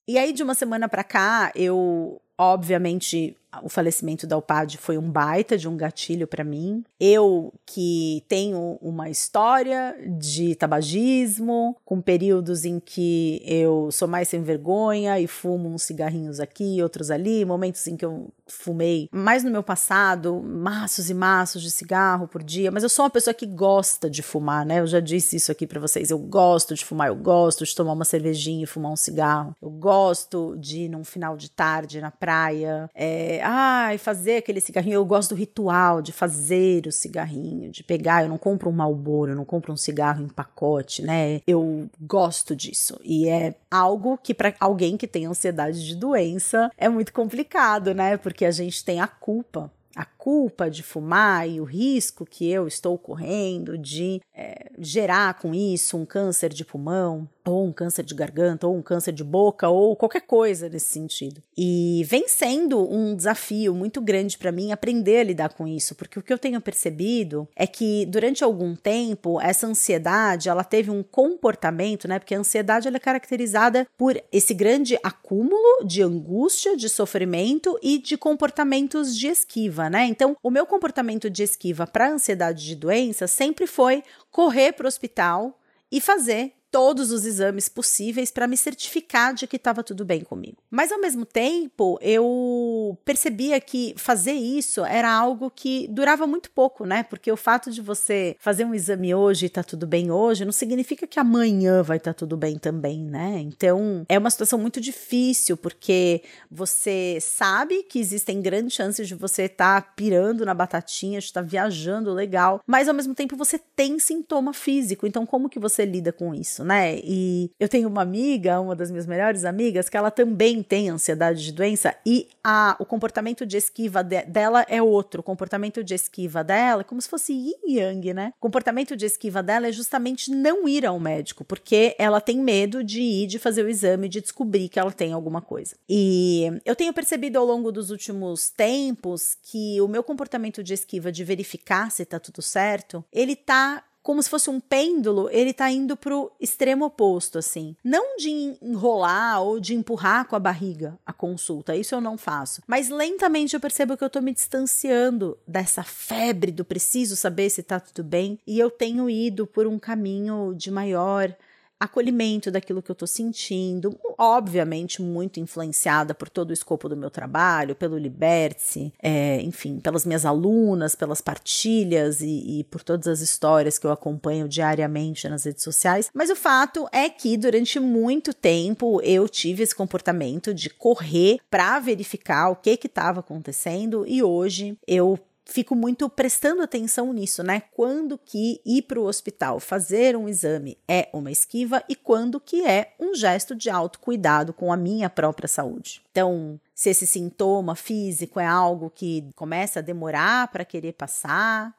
e 0.07 0.17
aí 0.19 0.31
de 0.31 0.43
uma 0.43 0.53
semana 0.53 0.87
para 0.87 1.03
cá 1.03 1.51
eu 1.55 2.21
obviamente 2.37 3.35
o 3.63 3.69
falecimento 3.69 4.27
da 4.27 4.37
UPAD 4.37 4.77
foi 4.77 4.97
um 4.97 5.09
baita 5.09 5.57
de 5.57 5.67
um 5.67 5.77
gatilho 5.77 6.27
para 6.27 6.43
mim. 6.43 6.83
Eu 6.99 7.53
que 7.65 8.23
tenho 8.27 8.77
uma 8.81 9.09
história 9.09 9.95
de 10.07 10.55
tabagismo, 10.55 11.75
com 11.85 12.01
períodos 12.01 12.65
em 12.65 12.79
que 12.79 13.41
eu 13.45 13.89
sou 13.91 14.07
mais 14.07 14.27
sem 14.27 14.41
vergonha 14.41 15.19
e 15.19 15.27
fumo 15.27 15.69
uns 15.69 15.83
cigarrinhos 15.83 16.39
aqui, 16.39 16.81
outros 16.81 17.11
ali, 17.11 17.45
momentos 17.45 17.85
em 17.87 17.95
que 17.95 18.05
eu 18.05 18.29
fumei 18.47 19.09
mais 19.11 19.43
no 19.43 19.51
meu 19.51 19.63
passado, 19.63 20.41
maços 20.41 21.09
e 21.09 21.13
maços 21.13 21.61
de 21.61 21.71
cigarro 21.71 22.27
por 22.27 22.43
dia, 22.43 22.71
mas 22.71 22.83
eu 22.83 22.89
sou 22.89 23.05
uma 23.05 23.09
pessoa 23.09 23.33
que 23.33 23.45
gosta 23.45 24.09
de 24.09 24.21
fumar, 24.21 24.65
né? 24.65 24.79
Eu 24.79 24.87
já 24.87 24.99
disse 24.99 25.35
isso 25.35 25.51
aqui 25.51 25.65
para 25.65 25.79
vocês. 25.79 26.11
Eu 26.11 26.19
gosto 26.19 26.75
de 26.75 26.85
fumar, 26.85 27.07
eu 27.07 27.15
gosto 27.15 27.65
de 27.65 27.75
tomar 27.75 27.93
uma 27.93 28.05
cervejinha 28.05 28.63
e 28.63 28.67
fumar 28.67 28.91
um 28.91 28.95
cigarro. 28.95 29.55
Eu 29.61 29.69
gosto 29.69 30.55
de 30.57 30.81
ir 30.81 30.89
num 30.89 31.03
final 31.03 31.35
de 31.35 31.49
tarde 31.49 32.01
na 32.01 32.11
praia, 32.11 32.89
é, 32.93 33.41
ai, 33.45 33.97
fazer 33.97 34.37
aquele 34.37 34.59
cigarrinho. 34.59 34.95
Eu 34.95 35.05
gosto 35.05 35.29
do 35.29 35.39
ritual 35.39 36.01
de 36.01 36.11
fazer 36.11 36.87
o 36.87 36.91
cigarrinho, 36.91 37.69
de 37.69 37.83
pegar. 37.83 38.23
Eu 38.23 38.29
não 38.29 38.37
compro 38.37 38.69
um 38.69 38.73
Marlboro, 38.73 39.31
eu 39.31 39.35
não 39.35 39.45
compro 39.45 39.71
um 39.71 39.77
cigarro 39.77 40.23
em 40.23 40.27
pacote, 40.27 41.03
né? 41.03 41.41
Eu 41.45 41.87
gosto 42.01 42.55
disso. 42.55 42.99
E 43.03 43.29
é 43.29 43.55
algo 43.69 44.17
que 44.17 44.33
para 44.33 44.53
alguém 44.59 44.97
que 44.97 45.07
tem 45.07 45.25
ansiedade 45.25 45.85
de 45.85 45.95
doença 45.95 46.71
é 46.77 46.89
muito 46.89 47.13
complicado, 47.13 47.93
né? 47.93 48.17
Porque 48.17 48.45
a 48.45 48.51
gente 48.51 48.83
tem 48.83 48.99
a 48.99 49.07
culpa 49.07 49.71
a 49.95 50.03
culpa 50.03 50.69
de 50.69 50.83
fumar 50.83 51.47
e 51.47 51.61
o 51.61 51.63
risco 51.63 52.25
que 52.25 52.51
eu 52.51 52.67
estou 52.67 52.97
correndo 52.97 53.77
de 53.77 54.21
é, 54.33 54.69
gerar 54.77 55.35
com 55.35 55.55
isso 55.55 55.95
um 55.95 56.05
câncer 56.05 56.49
de 56.49 56.65
pulmão, 56.65 57.27
ou 57.45 57.65
um 57.65 57.71
câncer 57.71 58.03
de 58.03 58.13
garganta, 58.13 58.67
ou 58.67 58.75
um 58.75 58.81
câncer 58.81 59.11
de 59.11 59.23
boca, 59.23 59.69
ou 59.69 59.95
qualquer 59.95 60.21
coisa 60.21 60.67
nesse 60.69 60.87
sentido. 60.87 61.41
E 61.57 62.03
vem 62.07 62.27
sendo 62.27 62.79
um 62.91 63.15
desafio 63.15 63.73
muito 63.73 64.01
grande 64.01 64.37
para 64.37 64.51
mim 64.51 64.71
aprender 64.71 65.19
a 65.19 65.23
lidar 65.23 65.53
com 65.53 65.67
isso, 65.67 65.95
porque 65.95 66.19
o 66.19 66.21
que 66.21 66.33
eu 66.33 66.37
tenho 66.37 66.59
percebido 66.59 67.47
é 67.55 67.67
que 67.67 68.05
durante 68.05 68.43
algum 68.43 68.75
tempo 68.75 69.39
essa 69.39 69.67
ansiedade 69.67 70.49
ela 70.49 70.63
teve 70.63 70.91
um 70.91 71.03
comportamento, 71.03 72.07
né? 72.07 72.19
Porque 72.19 72.35
a 72.35 72.39
ansiedade 72.39 72.87
ela 72.87 72.97
é 72.97 72.99
caracterizada 72.99 73.87
por 73.97 74.21
esse 74.31 74.53
grande 74.53 74.97
acúmulo 75.03 75.85
de 75.85 76.01
angústia, 76.01 76.75
de 76.75 76.89
sofrimento 76.89 77.77
e 77.81 77.97
de 77.97 78.17
comportamentos 78.17 79.17
de 79.17 79.27
esquiva, 79.27 79.89
né? 79.89 80.05
Então, 80.05 80.35
o 80.41 80.49
meu 80.49 80.65
comportamento 80.65 81.29
de 81.29 81.43
esquiva 81.43 81.85
para 81.85 82.09
ansiedade 82.09 82.65
de 82.65 82.75
doença 82.75 83.27
sempre 83.27 83.67
foi 83.67 84.03
correr 84.31 84.73
para 84.73 84.85
o 84.85 84.87
hospital 84.87 85.59
e 85.91 86.01
fazer 86.01 86.53
todos 86.75 87.09
os 87.09 87.25
exames 87.25 87.69
possíveis 87.69 88.31
para 88.31 88.47
me 88.47 88.57
certificar 88.57 89.33
de 89.33 89.47
que 89.47 89.55
estava 89.55 89.81
tudo 89.81 90.03
bem 90.03 90.25
comigo. 90.25 90.57
Mas 90.69 90.91
ao 90.91 90.99
mesmo 90.99 91.25
tempo, 91.25 91.97
eu 92.01 92.97
percebia 93.05 93.61
que 93.61 93.93
fazer 93.95 94.33
isso 94.33 94.83
era 94.83 95.09
algo 95.09 95.49
que 95.49 95.87
durava 95.87 96.27
muito 96.27 96.51
pouco, 96.51 96.85
né? 96.85 97.03
Porque 97.03 97.31
o 97.31 97.37
fato 97.37 97.71
de 97.71 97.81
você 97.81 98.35
fazer 98.41 98.65
um 98.65 98.75
exame 98.75 99.15
hoje 99.15 99.45
e 99.45 99.49
tá 99.49 99.63
tudo 99.63 99.87
bem 99.87 100.11
hoje 100.11 100.43
não 100.43 100.51
significa 100.51 101.07
que 101.07 101.17
amanhã 101.17 101.81
vai 101.81 101.95
estar 101.95 102.13
tá 102.13 102.17
tudo 102.19 102.35
bem 102.35 102.57
também, 102.57 103.05
né? 103.05 103.39
Então, 103.39 104.05
é 104.09 104.19
uma 104.19 104.29
situação 104.29 104.59
muito 104.59 104.81
difícil 104.81 105.55
porque 105.55 106.23
você 106.51 107.19
sabe 107.21 107.83
que 107.83 107.99
existem 107.99 108.41
grandes 108.41 108.73
chances 108.73 109.07
de 109.07 109.15
você 109.15 109.43
estar 109.43 109.81
tá 109.81 109.93
pirando 109.95 110.45
na 110.45 110.53
batatinha, 110.53 111.21
de 111.21 111.27
estar 111.27 111.41
tá 111.41 111.47
viajando 111.47 112.11
legal, 112.11 112.59
mas 112.67 112.89
ao 112.89 112.93
mesmo 112.93 113.15
tempo 113.15 113.37
você 113.37 113.57
tem 113.57 113.97
sintoma 113.97 114.51
físico. 114.51 115.07
Então, 115.07 115.25
como 115.25 115.47
que 115.47 115.57
você 115.57 115.85
lida 115.85 116.11
com 116.11 116.35
isso? 116.35 116.64
Né? 116.65 116.97
E 116.97 117.51
eu 117.59 117.69
tenho 117.69 117.87
uma 117.87 118.01
amiga, 118.01 118.59
uma 118.59 118.75
das 118.75 118.89
minhas 118.91 119.05
melhores 119.05 119.45
amigas, 119.45 119.87
que 119.87 119.95
ela 119.95 120.11
também 120.11 120.63
tem 120.63 120.89
ansiedade 120.89 121.43
de 121.43 121.51
doença 121.51 121.95
e 122.05 122.27
a, 122.43 122.75
o 122.79 122.85
comportamento 122.85 123.45
de 123.45 123.57
esquiva 123.57 124.03
de, 124.03 124.23
dela 124.23 124.65
é 124.67 124.81
outro. 124.81 125.21
O 125.21 125.23
comportamento 125.23 125.83
de 125.83 125.93
esquiva 125.93 126.43
dela 126.43 126.81
é 126.81 126.83
como 126.83 127.01
se 127.01 127.09
fosse 127.09 127.33
yin 127.33 127.77
yang, 127.77 128.13
né? 128.13 128.33
O 128.37 128.41
comportamento 128.41 128.95
de 128.95 129.05
esquiva 129.05 129.41
dela 129.41 129.67
é 129.67 129.71
justamente 129.71 130.31
não 130.31 130.67
ir 130.67 130.85
ao 130.85 130.99
médico, 130.99 131.43
porque 131.43 131.95
ela 131.97 132.19
tem 132.19 132.39
medo 132.39 132.83
de 132.83 133.01
ir, 133.01 133.27
de 133.27 133.39
fazer 133.39 133.63
o 133.63 133.69
exame, 133.69 134.09
de 134.09 134.21
descobrir 134.21 134.69
que 134.69 134.79
ela 134.79 134.91
tem 134.91 135.13
alguma 135.13 135.41
coisa. 135.41 135.75
E 135.87 136.51
eu 136.65 136.75
tenho 136.75 136.93
percebido 136.93 137.37
ao 137.37 137.45
longo 137.45 137.71
dos 137.71 137.89
últimos 137.91 138.49
tempos 138.49 139.37
que 139.43 139.79
o 139.81 139.87
meu 139.87 140.03
comportamento 140.03 140.63
de 140.63 140.73
esquiva, 140.73 141.11
de 141.11 141.23
verificar 141.23 141.91
se 141.91 142.05
tá 142.05 142.19
tudo 142.19 142.41
certo, 142.41 143.03
ele 143.11 143.35
tá 143.35 143.83
como 144.05 144.21
se 144.21 144.29
fosse 144.29 144.51
um 144.51 144.59
pêndulo, 144.59 145.27
ele 145.31 145.51
tá 145.51 145.71
indo 145.71 145.97
pro 145.97 146.31
extremo 146.39 146.85
oposto, 146.85 147.39
assim. 147.39 147.75
Não 147.83 148.17
de 148.17 148.29
enrolar 148.61 149.41
ou 149.41 149.59
de 149.59 149.73
empurrar 149.73 150.27
com 150.27 150.35
a 150.35 150.39
barriga 150.39 150.95
a 151.03 151.11
consulta, 151.11 151.75
isso 151.75 151.95
eu 151.95 151.99
não 151.99 152.15
faço. 152.15 152.61
Mas 152.67 152.87
lentamente 152.87 153.55
eu 153.55 153.59
percebo 153.59 153.97
que 153.97 154.03
eu 154.03 154.09
tô 154.09 154.21
me 154.21 154.31
distanciando 154.31 155.35
dessa 155.47 155.81
febre 155.81 156.51
do 156.51 156.63
preciso 156.63 157.15
saber 157.15 157.49
se 157.49 157.63
tá 157.63 157.79
tudo 157.79 158.03
bem 158.03 158.37
e 158.45 158.59
eu 158.59 158.69
tenho 158.69 159.09
ido 159.09 159.47
por 159.47 159.65
um 159.65 159.79
caminho 159.79 160.53
de 160.55 160.69
maior 160.69 161.35
acolhimento 161.79 162.49
daquilo 162.49 162.81
que 162.81 162.89
eu 162.89 162.93
estou 162.93 163.07
sentindo, 163.07 163.97
obviamente 164.17 165.01
muito 165.01 165.39
influenciada 165.39 166.13
por 166.13 166.29
todo 166.29 166.49
o 166.49 166.53
escopo 166.53 166.87
do 166.87 166.95
meu 166.95 167.09
trabalho, 167.09 167.75
pelo 167.75 167.97
Liberte, 167.97 168.93
é, 169.01 169.41
enfim, 169.41 169.79
pelas 169.79 170.05
minhas 170.05 170.25
alunas, 170.25 170.95
pelas 170.95 171.21
partilhas 171.21 172.21
e, 172.21 172.59
e 172.59 172.63
por 172.65 172.83
todas 172.83 173.07
as 173.07 173.21
histórias 173.21 173.77
que 173.77 173.85
eu 173.85 173.91
acompanho 173.91 174.47
diariamente 174.47 175.27
nas 175.27 175.43
redes 175.43 175.63
sociais. 175.63 176.09
Mas 176.13 176.29
o 176.29 176.35
fato 176.35 176.87
é 176.91 177.09
que 177.09 177.37
durante 177.37 177.79
muito 177.79 178.33
tempo 178.33 179.01
eu 179.01 179.27
tive 179.27 179.63
esse 179.63 179.75
comportamento 179.75 180.53
de 180.53 180.69
correr 180.69 181.39
para 181.49 181.79
verificar 181.79 182.49
o 182.49 182.55
que 182.55 182.79
estava 182.85 183.19
acontecendo 183.19 184.05
e 184.07 184.23
hoje 184.23 184.77
eu 184.87 185.19
fico 185.45 185.75
muito 185.75 186.09
prestando 186.09 186.63
atenção 186.63 187.13
nisso, 187.13 187.43
né? 187.43 187.61
Quando 187.71 188.17
que 188.17 188.59
ir 188.65 188.81
para 188.81 188.99
o 188.99 189.05
hospital 189.05 189.59
fazer 189.59 190.17
um 190.17 190.27
exame 190.27 190.77
é 190.87 191.07
uma 191.13 191.31
esquiva 191.31 191.83
e 191.87 191.95
quando 191.95 192.39
que 192.39 192.65
é 192.65 192.93
um 192.99 193.13
gesto 193.13 193.55
de 193.55 193.69
autocuidado 193.69 194.51
com 194.51 194.73
a 194.73 194.77
minha 194.77 195.09
própria 195.09 195.47
saúde. 195.47 196.01
Então, 196.11 196.59
se 196.73 196.89
esse 196.89 197.05
sintoma 197.05 197.75
físico 197.75 198.39
é 198.39 198.45
algo 198.45 198.89
que 198.89 199.29
começa 199.35 199.79
a 199.79 199.83
demorar 199.83 200.47
para 200.47 200.65
querer 200.65 200.93
passar, 200.93 201.73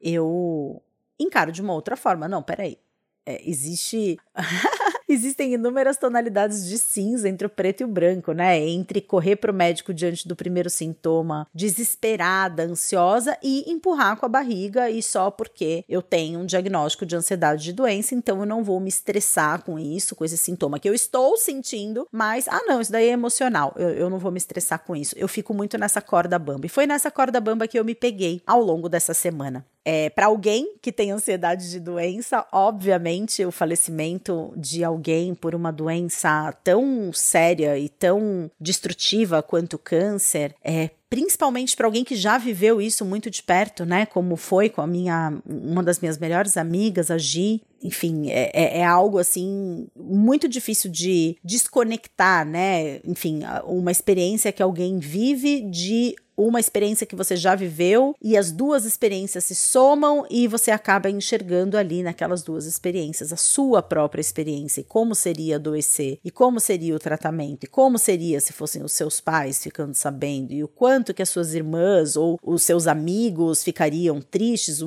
eu 0.00 0.82
encaro 1.18 1.52
de 1.52 1.62
uma 1.62 1.72
outra 1.72 1.96
forma. 1.96 2.28
Não, 2.28 2.42
peraí. 2.42 2.76
É, 3.24 3.40
existe 3.48 4.18
Existem 5.12 5.52
inúmeras 5.52 5.98
tonalidades 5.98 6.66
de 6.66 6.78
cinza 6.78 7.28
entre 7.28 7.46
o 7.46 7.50
preto 7.50 7.82
e 7.82 7.84
o 7.84 7.88
branco, 7.88 8.32
né? 8.32 8.58
Entre 8.58 8.98
correr 8.98 9.36
para 9.36 9.52
o 9.52 9.54
médico 9.54 9.92
diante 9.92 10.26
do 10.26 10.34
primeiro 10.34 10.70
sintoma, 10.70 11.46
desesperada, 11.54 12.62
ansiosa, 12.62 13.36
e 13.42 13.70
empurrar 13.70 14.16
com 14.16 14.24
a 14.24 14.28
barriga 14.28 14.88
e 14.88 15.02
só 15.02 15.30
porque 15.30 15.84
eu 15.86 16.00
tenho 16.00 16.40
um 16.40 16.46
diagnóstico 16.46 17.04
de 17.04 17.14
ansiedade 17.14 17.62
de 17.62 17.74
doença, 17.74 18.14
então 18.14 18.40
eu 18.40 18.46
não 18.46 18.64
vou 18.64 18.80
me 18.80 18.88
estressar 18.88 19.62
com 19.62 19.78
isso, 19.78 20.16
com 20.16 20.24
esse 20.24 20.38
sintoma 20.38 20.78
que 20.78 20.88
eu 20.88 20.94
estou 20.94 21.36
sentindo, 21.36 22.08
mas, 22.10 22.48
ah, 22.48 22.62
não, 22.66 22.80
isso 22.80 22.90
daí 22.90 23.08
é 23.08 23.12
emocional, 23.12 23.74
eu, 23.76 23.90
eu 23.90 24.08
não 24.08 24.18
vou 24.18 24.32
me 24.32 24.38
estressar 24.38 24.78
com 24.78 24.96
isso. 24.96 25.14
Eu 25.18 25.28
fico 25.28 25.52
muito 25.52 25.76
nessa 25.76 26.00
corda 26.00 26.38
bamba. 26.38 26.64
E 26.64 26.70
foi 26.70 26.86
nessa 26.86 27.10
corda 27.10 27.38
bamba 27.38 27.68
que 27.68 27.78
eu 27.78 27.84
me 27.84 27.94
peguei 27.94 28.40
ao 28.46 28.62
longo 28.62 28.88
dessa 28.88 29.12
semana. 29.12 29.62
É, 29.84 30.10
para 30.10 30.26
alguém 30.26 30.76
que 30.80 30.92
tem 30.92 31.10
ansiedade 31.10 31.70
de 31.70 31.80
doença, 31.80 32.46
obviamente 32.52 33.44
o 33.44 33.50
falecimento 33.50 34.52
de 34.56 34.84
alguém 34.84 35.34
por 35.34 35.54
uma 35.54 35.72
doença 35.72 36.52
tão 36.62 37.12
séria 37.12 37.76
e 37.78 37.88
tão 37.88 38.50
destrutiva 38.60 39.42
quanto 39.42 39.74
o 39.74 39.78
câncer 39.78 40.54
é 40.62 40.90
principalmente 41.12 41.76
para 41.76 41.86
alguém 41.86 42.04
que 42.04 42.16
já 42.16 42.38
viveu 42.38 42.80
isso 42.80 43.04
muito 43.04 43.28
de 43.28 43.42
perto, 43.42 43.84
né? 43.84 44.06
Como 44.06 44.34
foi 44.34 44.70
com 44.70 44.80
a 44.80 44.86
minha 44.86 45.34
uma 45.44 45.82
das 45.82 46.00
minhas 46.00 46.16
melhores 46.16 46.56
amigas, 46.56 47.10
a 47.10 47.18
Gi. 47.18 47.60
Enfim, 47.82 48.30
é, 48.30 48.50
é, 48.54 48.78
é 48.78 48.84
algo 48.84 49.18
assim 49.18 49.88
muito 49.94 50.48
difícil 50.48 50.90
de 50.90 51.36
desconectar, 51.44 52.46
né? 52.46 53.00
Enfim, 53.04 53.42
uma 53.66 53.90
experiência 53.90 54.52
que 54.52 54.62
alguém 54.62 54.98
vive 55.00 55.60
de 55.60 56.16
uma 56.36 56.58
experiência 56.58 57.06
que 57.06 57.16
você 57.16 57.36
já 57.36 57.54
viveu 57.54 58.14
e 58.20 58.36
as 58.36 58.50
duas 58.50 58.84
experiências 58.84 59.44
se 59.44 59.54
somam 59.54 60.26
e 60.30 60.48
você 60.48 60.70
acaba 60.70 61.10
enxergando 61.10 61.76
ali 61.76 62.02
naquelas 62.02 62.42
duas 62.42 62.66
experiências 62.66 63.32
a 63.32 63.36
sua 63.36 63.82
própria 63.82 64.20
experiência 64.20 64.80
e 64.80 64.84
como 64.84 65.14
seria 65.14 65.56
adoecer 65.56 66.18
e 66.24 66.30
como 66.30 66.58
seria 66.58 66.94
o 66.94 66.98
tratamento 66.98 67.64
e 67.64 67.68
como 67.68 67.98
seria 67.98 68.40
se 68.40 68.52
fossem 68.52 68.82
os 68.82 68.92
seus 68.92 69.20
pais 69.20 69.62
ficando 69.62 69.94
sabendo 69.94 70.52
e 70.52 70.64
o 70.64 70.68
quanto 70.68 71.01
que 71.14 71.22
as 71.22 71.30
suas 71.30 71.54
irmãs 71.54 72.16
ou 72.16 72.38
os 72.42 72.62
seus 72.62 72.86
amigos 72.86 73.64
ficariam 73.64 74.20
tristes 74.20 74.80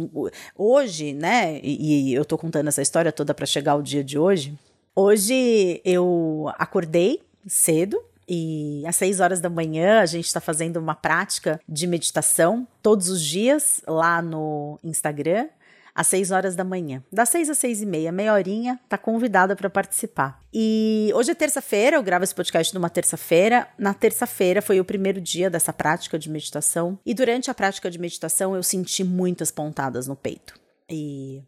hoje, 0.56 1.13
né? 1.13 1.60
E, 1.63 2.12
e 2.12 2.13
eu 2.13 2.23
tô 2.23 2.38
contando 2.38 2.67
essa 2.67 2.82
história 2.82 3.12
toda 3.12 3.34
para 3.34 3.45
chegar 3.45 3.71
ao 3.71 3.82
dia 3.82 4.04
de 4.04 4.19
hoje. 4.19 4.58
Hoje 4.95 5.82
eu 5.84 6.51
acordei 6.58 7.21
cedo, 7.47 7.99
e 8.28 8.84
às 8.88 8.95
6 8.95 9.19
horas 9.19 9.39
da 9.39 9.49
manhã 9.49 9.99
a 9.99 10.06
gente 10.06 10.25
está 10.25 10.39
fazendo 10.39 10.78
uma 10.78 10.95
prática 10.95 11.60
de 11.67 11.86
meditação 11.86 12.67
todos 12.82 13.10
os 13.10 13.21
dias 13.21 13.82
lá 13.88 14.21
no 14.21 14.80
Instagram 14.84 15.47
às 15.95 16.08
6 16.08 16.31
horas 16.31 16.55
da 16.55 16.63
manhã. 16.63 17.01
Das 17.12 17.29
6 17.29 17.49
às 17.49 17.58
6 17.58 17.81
e 17.81 17.86
meia, 17.86 18.12
meia 18.12 18.34
horinha, 18.34 18.79
tá 18.89 18.97
convidada 18.97 19.55
para 19.55 19.69
participar. 19.69 20.41
E 20.53 21.10
hoje 21.15 21.31
é 21.31 21.36
terça-feira, 21.36 21.95
eu 21.95 22.03
gravo 22.03 22.25
esse 22.25 22.36
podcast 22.36 22.73
numa 22.75 22.89
terça-feira. 22.89 23.67
Na 23.79 23.93
terça-feira 23.93 24.62
foi 24.62 24.79
o 24.79 24.86
primeiro 24.86 25.21
dia 25.21 25.49
dessa 25.49 25.71
prática 25.71 26.19
de 26.19 26.29
meditação. 26.29 26.99
E 27.05 27.13
durante 27.13 27.49
a 27.49 27.53
prática 27.53 27.89
de 27.89 27.97
meditação 27.97 28.55
eu 28.55 28.62
senti 28.62 29.03
muitas 29.03 29.49
pontadas 29.49 30.08
no 30.08 30.15
peito. 30.15 30.60
E 30.89 31.41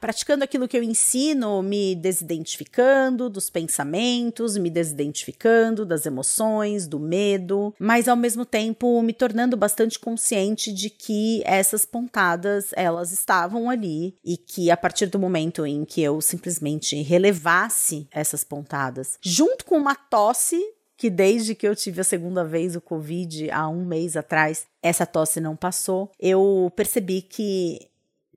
praticando 0.00 0.44
aquilo 0.44 0.68
que 0.68 0.76
eu 0.76 0.82
ensino, 0.82 1.62
me 1.62 1.94
desidentificando 1.94 3.28
dos 3.28 3.50
pensamentos, 3.50 4.56
me 4.56 4.70
desidentificando 4.70 5.84
das 5.84 6.06
emoções, 6.06 6.86
do 6.86 6.98
medo, 6.98 7.74
mas 7.78 8.08
ao 8.08 8.16
mesmo 8.16 8.44
tempo 8.44 9.02
me 9.02 9.12
tornando 9.12 9.56
bastante 9.56 9.98
consciente 9.98 10.72
de 10.72 10.90
que 10.90 11.42
essas 11.44 11.84
pontadas 11.84 12.70
elas 12.74 13.12
estavam 13.12 13.68
ali 13.70 14.16
e 14.24 14.36
que 14.36 14.70
a 14.70 14.76
partir 14.76 15.06
do 15.06 15.18
momento 15.18 15.66
em 15.66 15.84
que 15.84 16.02
eu 16.02 16.20
simplesmente 16.20 17.00
relevasse 17.02 18.08
essas 18.10 18.44
pontadas, 18.44 19.18
junto 19.22 19.64
com 19.64 19.76
uma 19.76 19.94
tosse 19.94 20.60
que 21.00 21.08
desde 21.08 21.54
que 21.54 21.66
eu 21.66 21.74
tive 21.74 22.02
a 22.02 22.04
segunda 22.04 22.44
vez 22.44 22.76
o 22.76 22.80
Covid 22.80 23.50
há 23.50 23.66
um 23.70 23.86
mês 23.86 24.18
atrás, 24.18 24.66
essa 24.82 25.06
tosse 25.06 25.40
não 25.40 25.56
passou. 25.56 26.12
Eu 26.20 26.70
percebi 26.76 27.22
que 27.22 27.89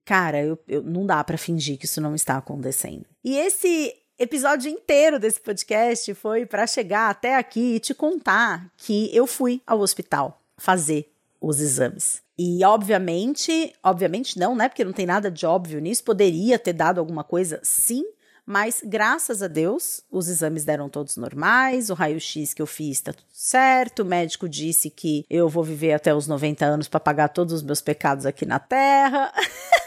cara, 0.05 0.41
eu, 0.41 0.59
eu 0.67 0.81
não 0.83 1.05
dá 1.05 1.23
para 1.23 1.37
fingir 1.37 1.77
que 1.77 1.85
isso 1.85 2.01
não 2.01 2.15
está 2.15 2.37
acontecendo. 2.37 3.05
E 3.23 3.37
esse 3.37 3.95
episódio 4.17 4.69
inteiro 4.69 5.19
desse 5.19 5.39
podcast 5.39 6.13
foi 6.13 6.45
para 6.45 6.67
chegar 6.67 7.09
até 7.09 7.35
aqui 7.35 7.75
e 7.75 7.79
te 7.79 7.93
contar 7.93 8.71
que 8.77 9.09
eu 9.15 9.25
fui 9.25 9.61
ao 9.65 9.79
hospital 9.79 10.41
fazer 10.57 11.11
os 11.41 11.59
exames. 11.59 12.21
E 12.37 12.63
obviamente, 12.63 13.73
obviamente 13.83 14.39
não, 14.39 14.55
né? 14.55 14.67
Porque 14.67 14.83
não 14.83 14.93
tem 14.93 15.05
nada 15.05 15.29
de 15.29 15.45
óbvio 15.45 15.79
nisso. 15.79 16.03
Poderia 16.03 16.57
ter 16.57 16.73
dado 16.73 16.99
alguma 16.99 17.23
coisa, 17.23 17.59
sim, 17.63 18.03
mas 18.45 18.81
graças 18.83 19.41
a 19.41 19.47
Deus, 19.47 20.01
os 20.11 20.27
exames 20.27 20.65
deram 20.65 20.89
todos 20.89 21.15
normais, 21.15 21.89
o 21.89 21.93
raio-x 21.93 22.53
que 22.53 22.61
eu 22.61 22.67
fiz 22.67 22.97
está 22.97 23.13
tudo 23.13 23.27
certo, 23.31 23.99
o 23.99 24.05
médico 24.05 24.49
disse 24.49 24.89
que 24.89 25.25
eu 25.29 25.47
vou 25.47 25.63
viver 25.63 25.93
até 25.93 26.13
os 26.13 26.27
90 26.27 26.65
anos 26.65 26.87
para 26.89 26.99
pagar 26.99 27.29
todos 27.29 27.53
os 27.53 27.63
meus 27.63 27.81
pecados 27.81 28.25
aqui 28.25 28.45
na 28.45 28.59
Terra. 28.59 29.31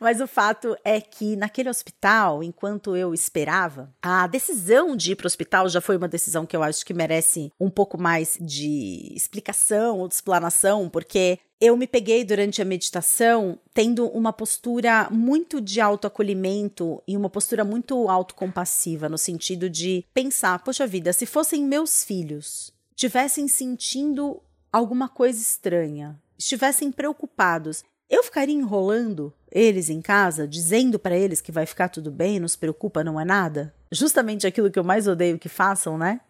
Mas 0.00 0.18
o 0.18 0.26
fato 0.26 0.74
é 0.82 0.98
que 0.98 1.36
naquele 1.36 1.68
hospital, 1.68 2.42
enquanto 2.42 2.96
eu 2.96 3.12
esperava, 3.12 3.92
a 4.00 4.26
decisão 4.26 4.96
de 4.96 5.12
ir 5.12 5.16
para 5.16 5.26
o 5.26 5.28
hospital 5.28 5.68
já 5.68 5.80
foi 5.80 5.98
uma 5.98 6.08
decisão 6.08 6.46
que 6.46 6.56
eu 6.56 6.62
acho 6.62 6.86
que 6.86 6.94
merece 6.94 7.52
um 7.60 7.68
pouco 7.68 8.00
mais 8.00 8.38
de 8.40 9.12
explicação 9.14 9.98
ou 9.98 10.08
de 10.08 10.14
explanação, 10.14 10.88
porque 10.88 11.38
eu 11.60 11.76
me 11.76 11.86
peguei 11.86 12.24
durante 12.24 12.62
a 12.62 12.64
meditação 12.64 13.58
tendo 13.74 14.06
uma 14.08 14.32
postura 14.32 15.08
muito 15.10 15.60
de 15.60 15.78
autoacolhimento 15.78 17.02
e 17.06 17.14
uma 17.14 17.28
postura 17.28 17.62
muito 17.62 18.08
autocompassiva, 18.08 19.10
no 19.10 19.18
sentido 19.18 19.68
de 19.68 20.06
pensar: 20.14 20.58
poxa 20.64 20.86
vida, 20.86 21.12
se 21.12 21.26
fossem 21.26 21.62
meus 21.62 22.02
filhos, 22.02 22.72
tivessem 22.96 23.46
sentindo 23.46 24.40
alguma 24.72 25.10
coisa 25.10 25.38
estranha, 25.38 26.18
estivessem 26.38 26.90
preocupados, 26.90 27.84
eu 28.08 28.24
ficaria 28.24 28.54
enrolando 28.54 29.32
eles 29.50 29.88
em 29.88 30.00
casa, 30.00 30.46
dizendo 30.46 30.98
para 30.98 31.16
eles 31.16 31.40
que 31.40 31.52
vai 31.52 31.66
ficar 31.66 31.88
tudo 31.88 32.10
bem, 32.10 32.40
não 32.40 32.48
se 32.48 32.58
preocupa, 32.58 33.04
não 33.04 33.20
é 33.20 33.24
nada? 33.24 33.74
Justamente 33.90 34.46
aquilo 34.46 34.70
que 34.70 34.78
eu 34.78 34.84
mais 34.84 35.06
odeio 35.06 35.38
que 35.38 35.48
façam, 35.48 35.98
né? 35.98 36.20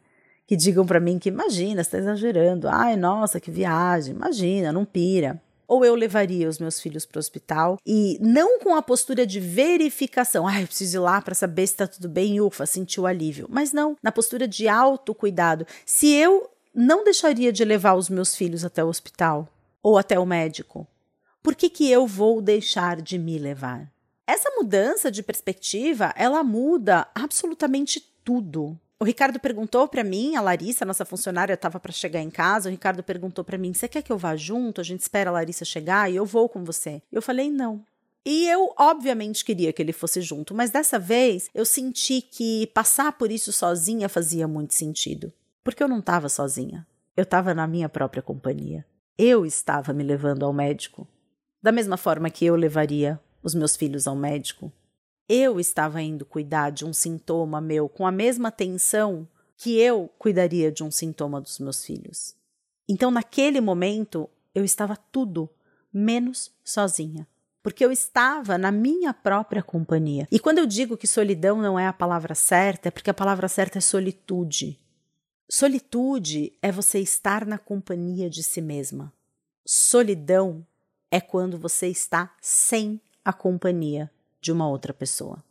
Que 0.46 0.56
digam 0.56 0.84
para 0.86 1.00
mim 1.00 1.18
que 1.18 1.28
imagina, 1.28 1.84
você 1.84 1.90
tá 1.90 1.98
exagerando. 1.98 2.68
Ai, 2.68 2.96
nossa, 2.96 3.38
que 3.38 3.50
viagem. 3.50 4.14
Imagina, 4.14 4.72
não 4.72 4.84
pira 4.84 5.40
ou 5.70 5.84
eu 5.84 5.94
levaria 5.94 6.48
os 6.48 6.58
meus 6.58 6.80
filhos 6.80 7.06
para 7.06 7.16
o 7.16 7.20
hospital 7.20 7.78
e 7.86 8.18
não 8.20 8.58
com 8.58 8.74
a 8.74 8.82
postura 8.82 9.24
de 9.24 9.38
verificação, 9.38 10.44
ai, 10.44 10.64
ah, 10.64 10.66
preciso 10.66 10.96
ir 10.96 10.98
lá 10.98 11.22
para 11.22 11.32
saber 11.32 11.64
se 11.64 11.74
está 11.74 11.86
tudo 11.86 12.08
bem, 12.08 12.40
ufa, 12.40 12.66
sentiu 12.66 13.06
alívio, 13.06 13.46
mas 13.48 13.72
não, 13.72 13.96
na 14.02 14.10
postura 14.10 14.48
de 14.48 14.66
autocuidado. 14.66 15.64
Se 15.86 16.12
eu 16.12 16.50
não 16.74 17.04
deixaria 17.04 17.52
de 17.52 17.64
levar 17.64 17.94
os 17.94 18.08
meus 18.08 18.34
filhos 18.34 18.64
até 18.64 18.82
o 18.82 18.88
hospital 18.88 19.48
ou 19.80 19.96
até 19.96 20.18
o 20.18 20.26
médico, 20.26 20.84
por 21.42 21.54
que, 21.54 21.70
que 21.70 21.90
eu 21.90 22.06
vou 22.06 22.42
deixar 22.42 23.00
de 23.00 23.18
me 23.18 23.38
levar? 23.38 23.90
Essa 24.26 24.50
mudança 24.56 25.10
de 25.10 25.22
perspectiva, 25.22 26.12
ela 26.16 26.44
muda 26.44 27.08
absolutamente 27.14 28.00
tudo. 28.24 28.78
O 28.98 29.04
Ricardo 29.04 29.40
perguntou 29.40 29.88
para 29.88 30.04
mim, 30.04 30.36
a 30.36 30.42
Larissa, 30.42 30.84
nossa 30.84 31.04
funcionária, 31.04 31.54
estava 31.54 31.80
para 31.80 31.90
chegar 31.90 32.20
em 32.20 32.30
casa. 32.30 32.68
O 32.68 32.70
Ricardo 32.70 33.02
perguntou 33.02 33.42
para 33.42 33.56
mim: 33.56 33.72
"Você 33.72 33.88
quer 33.88 34.02
que 34.02 34.12
eu 34.12 34.18
vá 34.18 34.36
junto? 34.36 34.80
A 34.80 34.84
gente 34.84 35.00
espera 35.00 35.30
a 35.30 35.32
Larissa 35.32 35.64
chegar 35.64 36.10
e 36.10 36.16
eu 36.16 36.26
vou 36.26 36.48
com 36.48 36.62
você". 36.64 37.02
Eu 37.10 37.22
falei: 37.22 37.50
"Não". 37.50 37.82
E 38.24 38.46
eu, 38.46 38.74
obviamente, 38.78 39.44
queria 39.44 39.72
que 39.72 39.80
ele 39.80 39.94
fosse 39.94 40.20
junto, 40.20 40.54
mas 40.54 40.70
dessa 40.70 40.98
vez 40.98 41.48
eu 41.54 41.64
senti 41.64 42.20
que 42.20 42.66
passar 42.74 43.12
por 43.12 43.32
isso 43.32 43.50
sozinha 43.50 44.08
fazia 44.08 44.46
muito 44.46 44.74
sentido. 44.74 45.32
Porque 45.64 45.82
eu 45.82 45.88
não 45.88 46.00
estava 46.00 46.28
sozinha. 46.28 46.86
Eu 47.16 47.22
estava 47.22 47.54
na 47.54 47.66
minha 47.66 47.88
própria 47.88 48.22
companhia. 48.22 48.84
Eu 49.16 49.46
estava 49.46 49.92
me 49.94 50.02
levando 50.02 50.44
ao 50.44 50.52
médico. 50.52 51.08
Da 51.62 51.70
mesma 51.70 51.96
forma 51.96 52.30
que 52.30 52.44
eu 52.44 52.56
levaria 52.56 53.20
os 53.42 53.54
meus 53.54 53.76
filhos 53.76 54.06
ao 54.06 54.16
médico, 54.16 54.72
eu 55.28 55.60
estava 55.60 56.02
indo 56.02 56.24
cuidar 56.24 56.70
de 56.70 56.84
um 56.84 56.92
sintoma 56.92 57.60
meu 57.60 57.88
com 57.88 58.06
a 58.06 58.10
mesma 58.10 58.48
atenção 58.48 59.28
que 59.56 59.78
eu 59.78 60.10
cuidaria 60.18 60.72
de 60.72 60.82
um 60.82 60.90
sintoma 60.90 61.40
dos 61.40 61.58
meus 61.58 61.84
filhos. 61.84 62.34
Então, 62.88 63.10
naquele 63.10 63.60
momento, 63.60 64.28
eu 64.54 64.64
estava 64.64 64.96
tudo 64.96 65.48
menos 65.92 66.50
sozinha, 66.64 67.28
porque 67.62 67.84
eu 67.84 67.92
estava 67.92 68.56
na 68.56 68.72
minha 68.72 69.12
própria 69.12 69.62
companhia. 69.62 70.26
E 70.32 70.40
quando 70.40 70.58
eu 70.58 70.66
digo 70.66 70.96
que 70.96 71.06
solidão 71.06 71.60
não 71.60 71.78
é 71.78 71.86
a 71.86 71.92
palavra 71.92 72.34
certa, 72.34 72.88
é 72.88 72.90
porque 72.90 73.10
a 73.10 73.14
palavra 73.14 73.48
certa 73.48 73.78
é 73.78 73.80
solitude. 73.80 74.80
Solitude 75.48 76.52
é 76.62 76.72
você 76.72 77.00
estar 77.00 77.44
na 77.44 77.58
companhia 77.58 78.30
de 78.30 78.42
si 78.42 78.60
mesma. 78.60 79.12
Solidão 79.66 80.66
é 81.10 81.20
quando 81.20 81.58
você 81.58 81.88
está 81.88 82.32
sem 82.40 83.00
a 83.24 83.32
companhia 83.32 84.10
de 84.40 84.52
uma 84.52 84.68
outra 84.68 84.94
pessoa. 84.94 85.42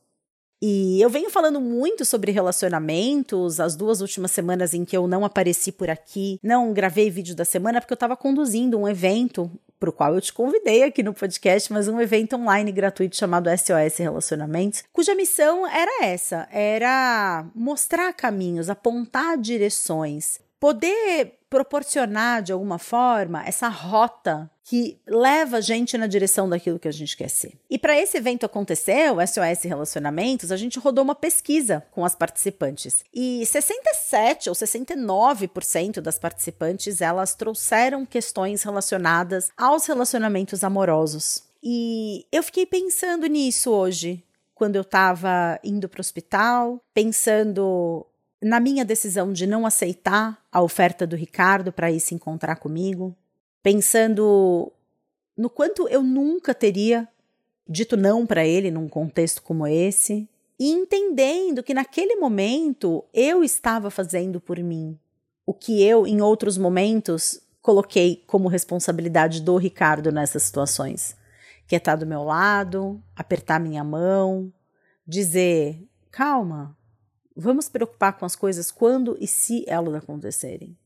E 0.62 1.02
eu 1.02 1.10
venho 1.10 1.30
falando 1.30 1.62
muito 1.62 2.04
sobre 2.04 2.34
relacionamentos, 2.34 3.62
as 3.62 3.78
duas 3.78 4.02
últimas 4.02 4.32
semanas 4.32 4.74
em 4.74 4.84
que 4.84 4.96
eu 4.96 5.08
não 5.08 5.24
apareci 5.24 5.72
por 5.72 5.90
aqui, 5.90 6.38
não 6.44 6.74
gravei 6.74 7.10
vídeo 7.10 7.34
da 7.34 7.46
semana 7.46 7.80
porque 7.80 7.94
eu 7.94 7.96
estava 7.96 8.18
conduzindo 8.18 8.78
um 8.78 8.88
evento 8.88 9.50
para 9.80 9.90
o 9.90 9.94
qual 9.94 10.14
eu 10.14 10.20
te 10.20 10.34
convidei 10.34 10.84
aqui 10.84 11.02
no 11.02 11.14
podcast, 11.14 11.72
mas 11.72 11.88
um 11.88 12.02
evento 12.02 12.36
online 12.36 12.74
gratuito 12.74 13.16
chamado 13.16 13.50
SOS 13.50 13.98
Relacionamentos, 14.00 14.84
cuja 14.92 15.16
missão 15.16 15.66
era 15.66 16.04
essa, 16.06 16.50
era 16.52 17.46
mostrar 17.56 18.12
caminhos, 18.12 18.70
apontar 18.70 19.38
direções, 19.38 20.42
poder 20.60 21.40
proporcionar 21.50 22.44
de 22.44 22.52
alguma 22.52 22.78
forma 22.78 23.44
essa 23.46 23.68
rota 23.70 24.50
que 24.64 25.00
leva 25.08 25.58
a 25.58 25.62
gente 25.62 25.98
na 25.98 26.06
direção 26.06 26.48
daquilo 26.48 26.78
que 26.78 26.88
a 26.88 26.92
gente 26.92 27.18
quer 27.18 27.30
ser. 27.30 27.58
E 27.68 27.80
para 27.80 28.00
esse 28.00 28.18
evento 28.18 28.46
acontecer, 28.46 29.12
o 29.12 29.16
SOS 29.26 29.64
Relacionamentos, 29.64 30.52
a 30.52 30.58
gente 30.58 30.78
rodou 30.78 31.04
uma 31.04 31.16
pesquisa 31.16 31.84
com 31.90 32.06
as 32.06 32.14
participantes. 32.14 33.04
E 33.12 33.44
67 33.48 34.48
ou 34.48 34.56
69% 34.56 36.02
das 36.02 36.20
participantes, 36.20 37.02
elas 37.02 37.34
trouxeram 37.34 38.06
questões 38.06 38.62
relacionadas 38.62 39.50
aos 39.58 39.88
relacionamentos 39.88 40.64
amorosos. 40.64 41.44
E 41.64 42.28
eu 42.32 42.44
fiquei 42.44 42.68
pensando 42.68 43.26
nisso 43.26 43.72
hoje, 43.72 44.24
quando 44.54 44.76
eu 44.76 44.84
estava 44.84 45.60
indo 45.64 45.90
para 45.90 46.00
o 46.00 46.02
hospital, 46.02 46.80
pensando 46.94 48.06
na 48.42 48.60
minha 48.60 48.86
decisão 48.86 49.34
de 49.34 49.46
não 49.46 49.66
aceitar 49.66 50.42
a 50.52 50.62
oferta 50.62 51.06
do 51.06 51.16
Ricardo 51.16 51.72
para 51.72 51.92
ir 51.92 52.00
se 52.00 52.16
encontrar 52.16 52.56
comigo, 52.56 53.16
pensando 53.62 54.72
no 55.38 55.50
quanto 55.50 55.88
eu 55.90 56.02
nunca 56.02 56.54
teria 56.54 57.08
dito 57.68 57.96
não 57.96 58.26
para 58.26 58.46
ele 58.46 58.72
num 58.72 58.90
contexto 58.90 59.44
como 59.44 59.68
esse, 59.68 60.28
e 60.60 60.72
entendendo 60.72 61.62
que 61.62 61.74
naquele 61.74 62.16
momento 62.16 63.06
eu 63.14 63.44
estava 63.44 63.92
fazendo 63.92 64.42
por 64.42 64.58
mim 64.60 64.98
o 65.46 65.54
que 65.54 65.84
eu, 65.84 66.06
em 66.06 66.22
outros 66.22 66.58
momentos, 66.58 67.40
coloquei 67.62 68.24
como 68.28 68.48
responsabilidade 68.48 69.42
do 69.42 69.58
Ricardo 69.58 70.12
nessas 70.12 70.44
situações, 70.44 71.16
que 71.68 71.76
é 71.76 71.78
estar 71.78 71.96
do 71.96 72.06
meu 72.06 72.24
lado, 72.24 73.02
apertar 73.16 73.60
minha 73.60 73.84
mão, 73.84 74.52
dizer: 75.08 75.88
calma, 76.12 76.78
vamos 77.36 77.70
preocupar 77.70 78.18
com 78.18 78.26
as 78.26 78.36
coisas 78.36 78.72
quando 78.72 79.18
e 79.20 79.28
se 79.28 79.64
elas 79.68 79.96
acontecerem. 79.96 80.78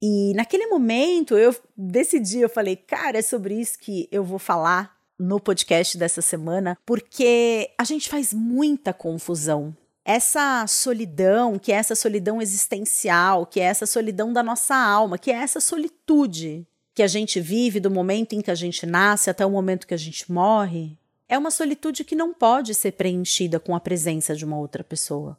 E 0.00 0.32
naquele 0.34 0.66
momento 0.66 1.36
eu 1.36 1.54
decidi, 1.76 2.40
eu 2.40 2.48
falei, 2.48 2.76
cara, 2.76 3.18
é 3.18 3.22
sobre 3.22 3.54
isso 3.54 3.78
que 3.78 4.08
eu 4.12 4.22
vou 4.22 4.38
falar 4.38 4.96
no 5.18 5.40
podcast 5.40 5.98
dessa 5.98 6.22
semana, 6.22 6.78
porque 6.86 7.70
a 7.76 7.82
gente 7.82 8.08
faz 8.08 8.32
muita 8.32 8.92
confusão. 8.92 9.76
Essa 10.04 10.64
solidão, 10.66 11.58
que 11.58 11.72
é 11.72 11.74
essa 11.74 11.94
solidão 11.94 12.40
existencial, 12.40 13.44
que 13.44 13.60
é 13.60 13.64
essa 13.64 13.84
solidão 13.84 14.32
da 14.32 14.42
nossa 14.42 14.74
alma, 14.74 15.18
que 15.18 15.30
é 15.30 15.34
essa 15.34 15.60
solitude 15.60 16.66
que 16.94 17.02
a 17.02 17.06
gente 17.06 17.40
vive 17.40 17.78
do 17.78 17.90
momento 17.90 18.32
em 18.32 18.40
que 18.40 18.50
a 18.50 18.54
gente 18.54 18.86
nasce 18.86 19.28
até 19.28 19.44
o 19.44 19.50
momento 19.50 19.86
que 19.86 19.94
a 19.94 19.98
gente 19.98 20.30
morre, 20.32 20.96
é 21.28 21.36
uma 21.36 21.50
solitude 21.50 22.04
que 22.04 22.16
não 22.16 22.32
pode 22.32 22.74
ser 22.74 22.92
preenchida 22.92 23.60
com 23.60 23.74
a 23.76 23.80
presença 23.80 24.34
de 24.34 24.44
uma 24.44 24.58
outra 24.58 24.82
pessoa. 24.82 25.38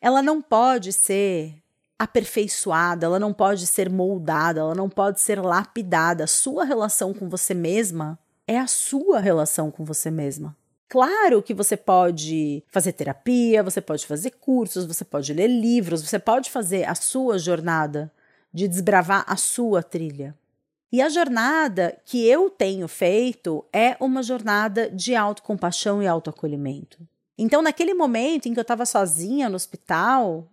Ela 0.00 0.22
não 0.22 0.40
pode 0.40 0.92
ser 0.92 1.54
aperfeiçoada, 1.98 3.04
ela 3.04 3.18
não 3.18 3.32
pode 3.32 3.66
ser 3.66 3.90
moldada, 3.90 4.60
ela 4.60 4.74
não 4.74 4.88
pode 4.88 5.20
ser 5.20 5.38
lapidada. 5.38 6.24
A 6.24 6.26
sua 6.26 6.64
relação 6.64 7.12
com 7.12 7.28
você 7.28 7.52
mesma 7.52 8.18
é 8.46 8.58
a 8.58 8.66
sua 8.66 9.20
relação 9.20 9.70
com 9.70 9.84
você 9.84 10.10
mesma. 10.10 10.56
Claro 10.88 11.42
que 11.42 11.54
você 11.54 11.76
pode 11.76 12.64
fazer 12.68 12.92
terapia, 12.92 13.62
você 13.62 13.80
pode 13.80 14.06
fazer 14.06 14.30
cursos, 14.30 14.86
você 14.86 15.04
pode 15.04 15.32
ler 15.32 15.46
livros, 15.46 16.02
você 16.02 16.18
pode 16.18 16.50
fazer 16.50 16.88
a 16.88 16.94
sua 16.94 17.38
jornada 17.38 18.10
de 18.52 18.66
desbravar 18.66 19.24
a 19.28 19.36
sua 19.36 19.82
trilha. 19.82 20.34
E 20.90 21.00
a 21.00 21.08
jornada 21.08 21.96
que 22.04 22.26
eu 22.26 22.50
tenho 22.50 22.88
feito 22.88 23.64
é 23.72 23.96
uma 24.00 24.22
jornada 24.22 24.90
de 24.90 25.14
autocompaixão 25.14 26.02
e 26.02 26.08
autoacolhimento. 26.08 26.98
Então, 27.42 27.62
naquele 27.62 27.94
momento 27.94 28.46
em 28.46 28.52
que 28.52 28.58
eu 28.58 28.62
estava 28.62 28.84
sozinha 28.84 29.48
no 29.48 29.56
hospital, 29.56 30.46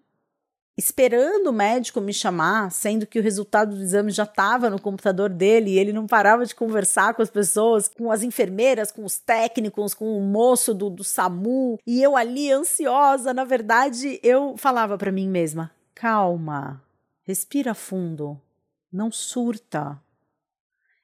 esperando 0.78 1.48
o 1.48 1.54
médico 1.54 2.00
me 2.00 2.14
chamar, 2.14 2.72
sendo 2.72 3.06
que 3.06 3.20
o 3.20 3.22
resultado 3.22 3.76
do 3.76 3.82
exame 3.82 4.10
já 4.10 4.24
estava 4.24 4.70
no 4.70 4.80
computador 4.80 5.30
dele 5.30 5.72
e 5.72 5.78
ele 5.78 5.92
não 5.92 6.08
parava 6.08 6.46
de 6.46 6.56
conversar 6.56 7.14
com 7.14 7.22
as 7.22 7.30
pessoas, 7.30 7.90
com 7.90 8.10
as 8.10 8.24
enfermeiras, 8.24 8.90
com 8.90 9.04
os 9.04 9.20
técnicos, 9.20 9.94
com 9.94 10.18
o 10.18 10.22
moço 10.22 10.74
do, 10.74 10.90
do 10.90 11.04
SAMU, 11.04 11.78
e 11.86 12.02
eu 12.02 12.16
ali 12.16 12.54
ansiosa, 12.54 13.34
na 13.34 13.44
verdade, 13.44 14.18
eu 14.24 14.56
falava 14.56 14.98
para 14.98 15.12
mim 15.12 15.28
mesma: 15.28 15.70
calma, 15.94 16.82
respira 17.24 17.74
fundo, 17.74 18.40
não 18.90 19.12
surta. 19.12 20.02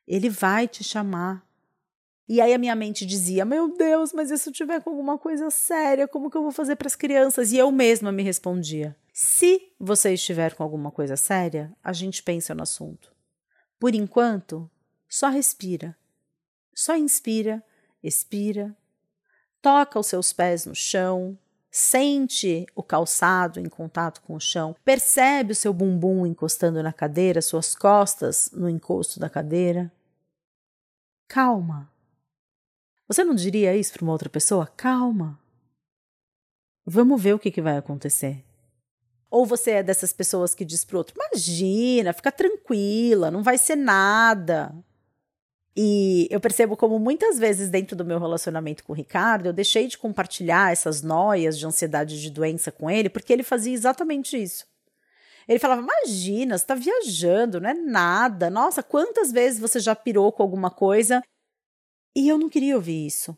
Ele 0.07 0.29
vai 0.29 0.65
te 0.65 0.81
chamar. 0.81 1.43
E 2.27 2.39
aí 2.39 2.53
a 2.53 2.57
minha 2.57 2.75
mente 2.75 3.05
dizia: 3.05 3.43
Meu 3.43 3.75
Deus, 3.75 4.13
mas 4.13 4.31
e 4.31 4.37
se 4.37 4.49
eu 4.49 4.53
tiver 4.53 4.81
com 4.81 4.89
alguma 4.89 5.17
coisa 5.17 5.49
séria, 5.49 6.07
como 6.07 6.29
que 6.29 6.37
eu 6.37 6.41
vou 6.41 6.51
fazer 6.51 6.75
para 6.75 6.87
as 6.87 6.95
crianças? 6.95 7.51
E 7.51 7.57
eu 7.57 7.71
mesma 7.71 8.11
me 8.11 8.23
respondia: 8.23 8.95
Se 9.13 9.61
você 9.79 10.13
estiver 10.13 10.55
com 10.55 10.63
alguma 10.63 10.91
coisa 10.91 11.17
séria, 11.17 11.75
a 11.83 11.91
gente 11.91 12.23
pensa 12.23 12.55
no 12.55 12.63
assunto. 12.63 13.11
Por 13.79 13.93
enquanto, 13.93 14.69
só 15.07 15.29
respira. 15.29 15.97
Só 16.73 16.95
inspira, 16.95 17.63
expira, 18.01 18.75
toca 19.61 19.99
os 19.99 20.07
seus 20.07 20.33
pés 20.33 20.65
no 20.65 20.73
chão, 20.73 21.37
sente 21.69 22.65
o 22.75 22.81
calçado 22.81 23.59
em 23.59 23.69
contato 23.69 24.21
com 24.21 24.35
o 24.35 24.39
chão, 24.39 24.75
percebe 24.83 25.51
o 25.51 25.55
seu 25.55 25.71
bumbum 25.71 26.25
encostando 26.25 26.81
na 26.81 26.91
cadeira, 26.91 27.43
suas 27.43 27.75
costas 27.75 28.49
no 28.51 28.67
encosto 28.67 29.19
da 29.19 29.29
cadeira. 29.29 29.91
Calma. 31.27 31.92
Você 33.07 33.23
não 33.23 33.35
diria 33.35 33.75
isso 33.75 33.93
para 33.93 34.03
uma 34.03 34.13
outra 34.13 34.29
pessoa? 34.29 34.67
Calma. 34.67 35.39
Vamos 36.85 37.21
ver 37.21 37.33
o 37.33 37.39
que, 37.39 37.51
que 37.51 37.61
vai 37.61 37.77
acontecer. 37.77 38.43
Ou 39.29 39.45
você 39.45 39.71
é 39.71 39.83
dessas 39.83 40.13
pessoas 40.13 40.53
que 40.53 40.63
diz 40.63 40.85
para 40.85 40.97
outro: 40.97 41.15
imagina, 41.15 42.13
fica 42.13 42.31
tranquila, 42.31 43.31
não 43.31 43.41
vai 43.41 43.57
ser 43.57 43.75
nada. 43.75 44.73
E 45.75 46.27
eu 46.29 46.39
percebo 46.39 46.77
como 46.77 46.99
muitas 46.99 47.39
vezes 47.39 47.67
dentro 47.69 47.95
do 47.95 48.05
meu 48.05 48.19
relacionamento 48.19 48.83
com 48.83 48.93
o 48.93 48.95
Ricardo, 48.95 49.47
eu 49.47 49.53
deixei 49.53 49.87
de 49.87 49.97
compartilhar 49.97 50.71
essas 50.71 51.01
noias 51.01 51.57
de 51.57 51.65
ansiedade 51.65 52.21
de 52.21 52.29
doença 52.29 52.71
com 52.71 52.91
ele, 52.91 53.09
porque 53.09 53.33
ele 53.33 53.41
fazia 53.41 53.73
exatamente 53.73 54.41
isso. 54.41 54.67
Ele 55.47 55.59
falava: 55.59 55.81
Imagina, 55.81 56.57
você 56.57 56.63
está 56.63 56.75
viajando, 56.75 57.59
não 57.59 57.69
é 57.69 57.73
nada. 57.73 58.49
Nossa, 58.49 58.83
quantas 58.83 59.31
vezes 59.31 59.59
você 59.59 59.79
já 59.79 59.95
pirou 59.95 60.31
com 60.31 60.43
alguma 60.43 60.69
coisa 60.69 61.23
e 62.15 62.27
eu 62.27 62.37
não 62.37 62.49
queria 62.49 62.75
ouvir 62.75 63.05
isso. 63.05 63.37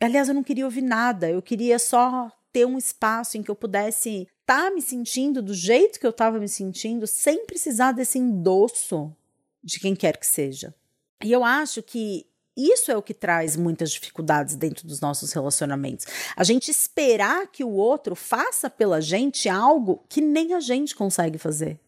Aliás, 0.00 0.28
eu 0.28 0.34
não 0.34 0.44
queria 0.44 0.64
ouvir 0.64 0.82
nada. 0.82 1.30
Eu 1.30 1.42
queria 1.42 1.78
só 1.78 2.30
ter 2.52 2.64
um 2.66 2.78
espaço 2.78 3.36
em 3.36 3.42
que 3.42 3.50
eu 3.50 3.56
pudesse 3.56 4.28
estar 4.40 4.64
tá 4.64 4.70
me 4.70 4.80
sentindo 4.80 5.42
do 5.42 5.52
jeito 5.52 5.98
que 6.00 6.06
eu 6.06 6.10
estava 6.10 6.38
me 6.38 6.48
sentindo, 6.48 7.06
sem 7.06 7.44
precisar 7.44 7.92
desse 7.92 8.18
endosso 8.18 9.14
de 9.62 9.78
quem 9.78 9.94
quer 9.94 10.16
que 10.16 10.26
seja. 10.26 10.74
E 11.22 11.32
eu 11.32 11.44
acho 11.44 11.82
que 11.82 12.26
isso 12.56 12.90
é 12.90 12.96
o 12.96 13.02
que 13.02 13.14
traz 13.14 13.56
muitas 13.56 13.90
dificuldades 13.92 14.56
dentro 14.56 14.86
dos 14.86 15.00
nossos 15.00 15.32
relacionamentos. 15.32 16.06
A 16.36 16.42
gente 16.42 16.70
esperar 16.70 17.46
que 17.48 17.62
o 17.62 17.70
outro 17.70 18.16
faça 18.16 18.68
pela 18.68 19.00
gente 19.00 19.48
algo 19.48 20.04
que 20.08 20.20
nem 20.20 20.54
a 20.54 20.60
gente 20.60 20.96
consegue 20.96 21.38
fazer. 21.38 21.78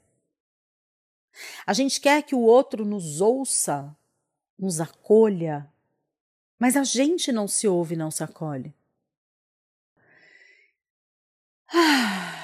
A 1.66 1.72
gente 1.72 2.00
quer 2.00 2.22
que 2.22 2.34
o 2.34 2.40
outro 2.40 2.84
nos 2.84 3.20
ouça, 3.20 3.96
nos 4.58 4.80
acolha, 4.80 5.68
mas 6.60 6.76
a 6.76 6.84
gente 6.84 7.32
não 7.32 7.48
se 7.48 7.66
ouve 7.66 7.96
não 7.96 8.10
se 8.10 8.22
acolhe. 8.22 8.72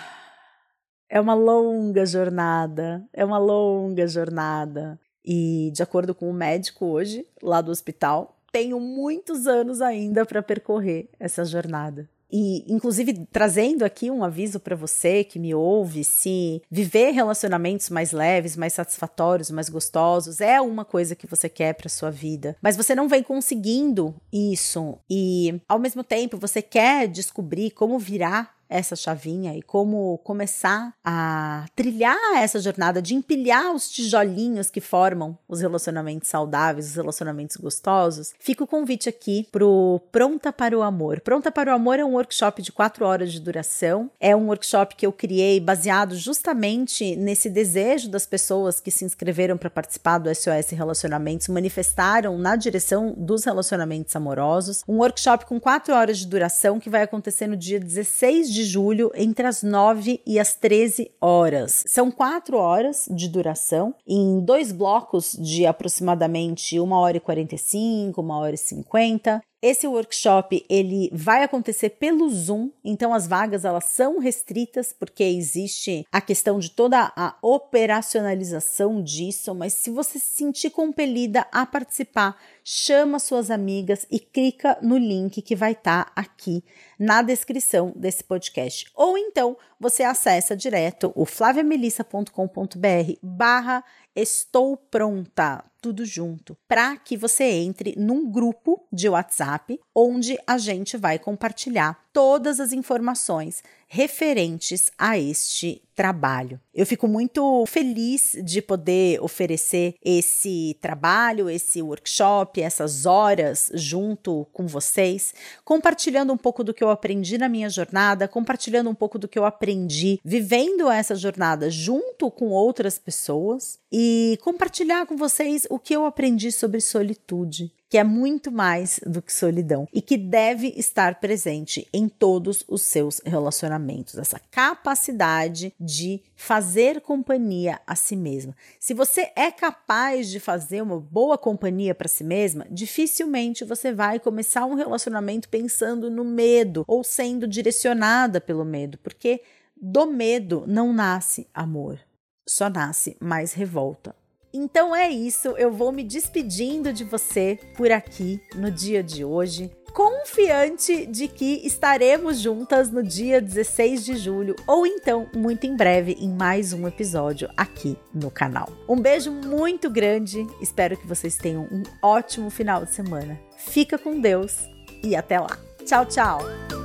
É 1.08 1.20
uma 1.20 1.34
longa 1.34 2.04
jornada, 2.04 3.08
é 3.12 3.24
uma 3.24 3.38
longa 3.38 4.08
jornada. 4.08 4.98
E, 5.24 5.70
de 5.72 5.80
acordo 5.80 6.12
com 6.12 6.28
o 6.28 6.32
médico 6.32 6.84
hoje, 6.84 7.24
lá 7.40 7.60
do 7.60 7.70
hospital, 7.70 8.36
tenho 8.50 8.80
muitos 8.80 9.46
anos 9.46 9.80
ainda 9.80 10.26
para 10.26 10.42
percorrer 10.42 11.08
essa 11.18 11.44
jornada. 11.44 12.10
E, 12.30 12.64
inclusive, 12.72 13.26
trazendo 13.30 13.84
aqui 13.84 14.10
um 14.10 14.24
aviso 14.24 14.58
para 14.58 14.74
você 14.76 15.22
que 15.22 15.38
me 15.38 15.54
ouve: 15.54 16.04
se 16.04 16.62
viver 16.70 17.10
relacionamentos 17.10 17.90
mais 17.90 18.12
leves, 18.12 18.56
mais 18.56 18.72
satisfatórios, 18.72 19.50
mais 19.50 19.68
gostosos 19.68 20.40
é 20.40 20.60
uma 20.60 20.84
coisa 20.84 21.14
que 21.14 21.26
você 21.26 21.48
quer 21.48 21.74
para 21.74 21.88
sua 21.88 22.10
vida, 22.10 22.56
mas 22.60 22.76
você 22.76 22.94
não 22.94 23.08
vem 23.08 23.22
conseguindo 23.22 24.14
isso. 24.32 24.98
E, 25.08 25.60
ao 25.68 25.78
mesmo 25.78 26.02
tempo, 26.02 26.36
você 26.36 26.60
quer 26.60 27.06
descobrir 27.08 27.70
como 27.70 27.98
virar 27.98 28.55
essa 28.68 28.96
chavinha 28.96 29.56
e 29.56 29.62
como 29.62 30.18
começar 30.18 30.92
a 31.04 31.66
trilhar 31.74 32.16
essa 32.36 32.60
jornada 32.60 33.00
de 33.00 33.14
empilhar 33.14 33.72
os 33.74 33.90
tijolinhos 33.90 34.70
que 34.70 34.80
formam 34.80 35.36
os 35.48 35.60
relacionamentos 35.60 36.28
saudáveis, 36.28 36.88
os 36.88 36.96
relacionamentos 36.96 37.56
gostosos, 37.56 38.34
fica 38.38 38.64
o 38.64 38.66
convite 38.66 39.08
aqui 39.08 39.48
pro 39.50 40.00
Pronta 40.10 40.52
para 40.52 40.76
o 40.76 40.82
Amor. 40.82 41.20
Pronta 41.20 41.50
para 41.50 41.70
o 41.70 41.74
Amor 41.74 41.98
é 41.98 42.04
um 42.04 42.14
workshop 42.14 42.62
de 42.62 42.72
quatro 42.72 43.04
horas 43.04 43.32
de 43.32 43.40
duração. 43.40 44.10
É 44.20 44.34
um 44.34 44.46
workshop 44.46 44.96
que 44.96 45.06
eu 45.06 45.12
criei 45.12 45.60
baseado 45.60 46.16
justamente 46.16 47.16
nesse 47.16 47.48
desejo 47.48 48.08
das 48.08 48.26
pessoas 48.26 48.80
que 48.80 48.90
se 48.90 49.04
inscreveram 49.04 49.56
para 49.56 49.70
participar 49.70 50.18
do 50.18 50.34
SOS 50.34 50.70
Relacionamentos, 50.70 51.48
manifestaram 51.48 52.36
na 52.38 52.56
direção 52.56 53.14
dos 53.16 53.44
relacionamentos 53.44 54.14
amorosos. 54.16 54.82
Um 54.86 54.98
workshop 54.98 55.46
com 55.46 55.60
quatro 55.60 55.94
horas 55.94 56.18
de 56.18 56.26
duração 56.26 56.78
que 56.80 56.90
vai 56.90 57.02
acontecer 57.02 57.46
no 57.46 57.56
dia 57.56 57.78
16 57.78 58.52
de 58.52 58.55
de 58.56 58.64
julho, 58.64 59.12
entre 59.14 59.46
as 59.46 59.62
9 59.62 60.20
e 60.26 60.40
as 60.40 60.54
13 60.54 61.10
horas. 61.20 61.84
São 61.86 62.10
quatro 62.10 62.56
horas 62.56 63.06
de 63.10 63.28
duração, 63.28 63.94
em 64.06 64.40
dois 64.40 64.72
blocos 64.72 65.36
de 65.38 65.66
aproximadamente 65.66 66.80
1 66.80 66.92
hora 66.92 67.18
e 67.18 67.20
45, 67.20 68.22
1 68.22 68.30
hora 68.30 68.54
e 68.54 68.58
50. 68.58 69.42
Esse 69.62 69.86
workshop 69.86 70.64
ele 70.68 71.10
vai 71.12 71.42
acontecer 71.42 71.90
pelo 71.90 72.28
Zoom, 72.28 72.70
então 72.84 73.12
as 73.12 73.26
vagas 73.26 73.64
elas 73.64 73.84
são 73.84 74.20
restritas 74.20 74.92
porque 74.92 75.24
existe 75.24 76.06
a 76.12 76.20
questão 76.20 76.58
de 76.58 76.70
toda 76.70 77.12
a 77.16 77.34
operacionalização 77.42 79.02
disso, 79.02 79.54
mas 79.54 79.72
se 79.72 79.90
você 79.90 80.18
se 80.18 80.36
sentir 80.36 80.70
compelida 80.70 81.46
a 81.50 81.66
participar, 81.66 82.36
chama 82.62 83.18
suas 83.18 83.50
amigas 83.50 84.06
e 84.10 84.20
clica 84.20 84.78
no 84.82 84.96
link 84.96 85.40
que 85.40 85.56
vai 85.56 85.72
estar 85.72 86.04
tá 86.04 86.12
aqui 86.14 86.62
na 86.98 87.22
descrição 87.22 87.92
desse 87.94 88.24
podcast. 88.24 88.86
Ou 88.94 89.16
então 89.18 89.56
você 89.78 90.02
acessa 90.02 90.56
direto 90.56 91.12
o 91.14 91.24
flaviamelissa.com.br 91.24 93.12
barra 93.22 93.84
estou 94.14 94.76
pronta, 94.76 95.62
tudo 95.80 96.04
junto, 96.04 96.56
para 96.66 96.96
que 96.96 97.16
você 97.16 97.44
entre 97.44 97.94
num 97.98 98.30
grupo 98.30 98.82
de 98.90 99.08
WhatsApp 99.08 99.78
onde 99.94 100.38
a 100.46 100.56
gente 100.56 100.96
vai 100.96 101.18
compartilhar 101.18 102.02
todas 102.12 102.58
as 102.60 102.72
informações 102.72 103.62
referentes 103.86 104.90
a 104.98 105.18
este 105.18 105.82
trabalho. 105.94 106.60
Eu 106.74 106.84
fico 106.84 107.08
muito 107.08 107.64
feliz 107.66 108.36
de 108.44 108.60
poder 108.60 109.18
oferecer 109.22 109.94
esse 110.04 110.76
trabalho, 110.80 111.48
esse 111.48 111.80
workshop, 111.80 112.60
essas 112.60 113.06
horas 113.06 113.70
junto 113.72 114.46
com 114.52 114.66
vocês, 114.66 115.32
compartilhando 115.64 116.32
um 116.32 116.36
pouco 116.36 116.62
do 116.62 116.74
que 116.74 116.84
eu 116.84 116.90
aprendi 116.90 117.38
na 117.38 117.48
minha 117.48 117.70
jornada, 117.70 118.28
compartilhando 118.28 118.90
um 118.90 118.94
pouco 118.94 119.18
do 119.18 119.26
que 119.26 119.38
eu 119.38 119.46
aprendi 119.46 120.20
vivendo 120.22 120.90
essa 120.90 121.14
jornada 121.14 121.70
junto 121.70 122.30
com 122.30 122.50
outras 122.50 122.98
pessoas 122.98 123.78
e 123.90 124.38
compartilhar 124.42 125.06
com 125.06 125.16
vocês 125.16 125.66
o 125.70 125.78
que 125.78 125.96
eu 125.96 126.04
aprendi 126.04 126.52
sobre 126.52 126.80
solitude, 126.82 127.72
que 127.88 127.98
é 127.98 128.04
muito 128.04 128.50
mais 128.50 129.00
do 129.06 129.22
que 129.22 129.32
solidão 129.32 129.88
e 129.92 130.02
que 130.02 130.16
deve 130.16 130.74
estar 130.76 131.20
presente 131.20 131.86
em 131.92 132.08
todos 132.08 132.64
os 132.68 132.82
seus 132.82 133.20
relacionamentos. 133.24 134.18
Essa 134.18 134.40
capacidade 134.50 135.72
de 135.78 136.22
fazer 136.34 137.00
companhia 137.00 137.80
a 137.86 137.94
si 137.94 138.16
mesma. 138.16 138.54
Se 138.80 138.92
você 138.92 139.32
é 139.36 139.50
capaz 139.50 140.28
de 140.28 140.40
fazer 140.40 140.82
uma 140.82 140.98
boa 140.98 141.38
companhia 141.38 141.94
para 141.94 142.08
si 142.08 142.24
mesma, 142.24 142.66
dificilmente 142.70 143.64
você 143.64 143.92
vai 143.92 144.18
começar 144.18 144.66
um 144.66 144.74
relacionamento 144.74 145.48
pensando 145.48 146.10
no 146.10 146.24
medo 146.24 146.84
ou 146.88 147.04
sendo 147.04 147.46
direcionada 147.46 148.40
pelo 148.40 148.64
medo, 148.64 148.98
porque 148.98 149.42
do 149.80 150.06
medo 150.06 150.64
não 150.66 150.92
nasce 150.92 151.46
amor, 151.54 152.00
só 152.48 152.68
nasce 152.68 153.16
mais 153.20 153.52
revolta 153.52 154.14
então 154.56 154.94
é 154.94 155.08
isso, 155.08 155.48
eu 155.58 155.70
vou 155.70 155.92
me 155.92 156.02
despedindo 156.02 156.92
de 156.92 157.04
você 157.04 157.58
por 157.76 157.90
aqui 157.90 158.40
no 158.54 158.70
dia 158.70 159.02
de 159.02 159.24
hoje, 159.24 159.70
confiante 159.92 161.06
de 161.06 161.26
que 161.26 161.66
estaremos 161.66 162.38
juntas 162.38 162.90
no 162.90 163.02
dia 163.02 163.40
16 163.40 164.04
de 164.04 164.16
julho 164.16 164.54
ou 164.66 164.86
então 164.86 165.26
muito 165.34 165.66
em 165.66 165.74
breve 165.74 166.16
em 166.20 166.28
mais 166.28 166.74
um 166.74 166.86
episódio 166.86 167.48
aqui 167.56 167.98
no 168.12 168.30
canal. 168.30 168.68
Um 168.86 169.00
beijo 169.00 169.32
muito 169.32 169.88
grande, 169.88 170.46
espero 170.60 170.96
que 170.96 171.06
vocês 171.06 171.36
tenham 171.36 171.62
um 171.72 171.82
ótimo 172.02 172.50
final 172.50 172.84
de 172.84 172.92
semana. 172.92 173.40
Fica 173.56 173.96
com 173.96 174.20
Deus 174.20 174.68
e 175.02 175.16
até 175.16 175.40
lá. 175.40 175.58
Tchau, 175.84 176.04
tchau! 176.04 176.75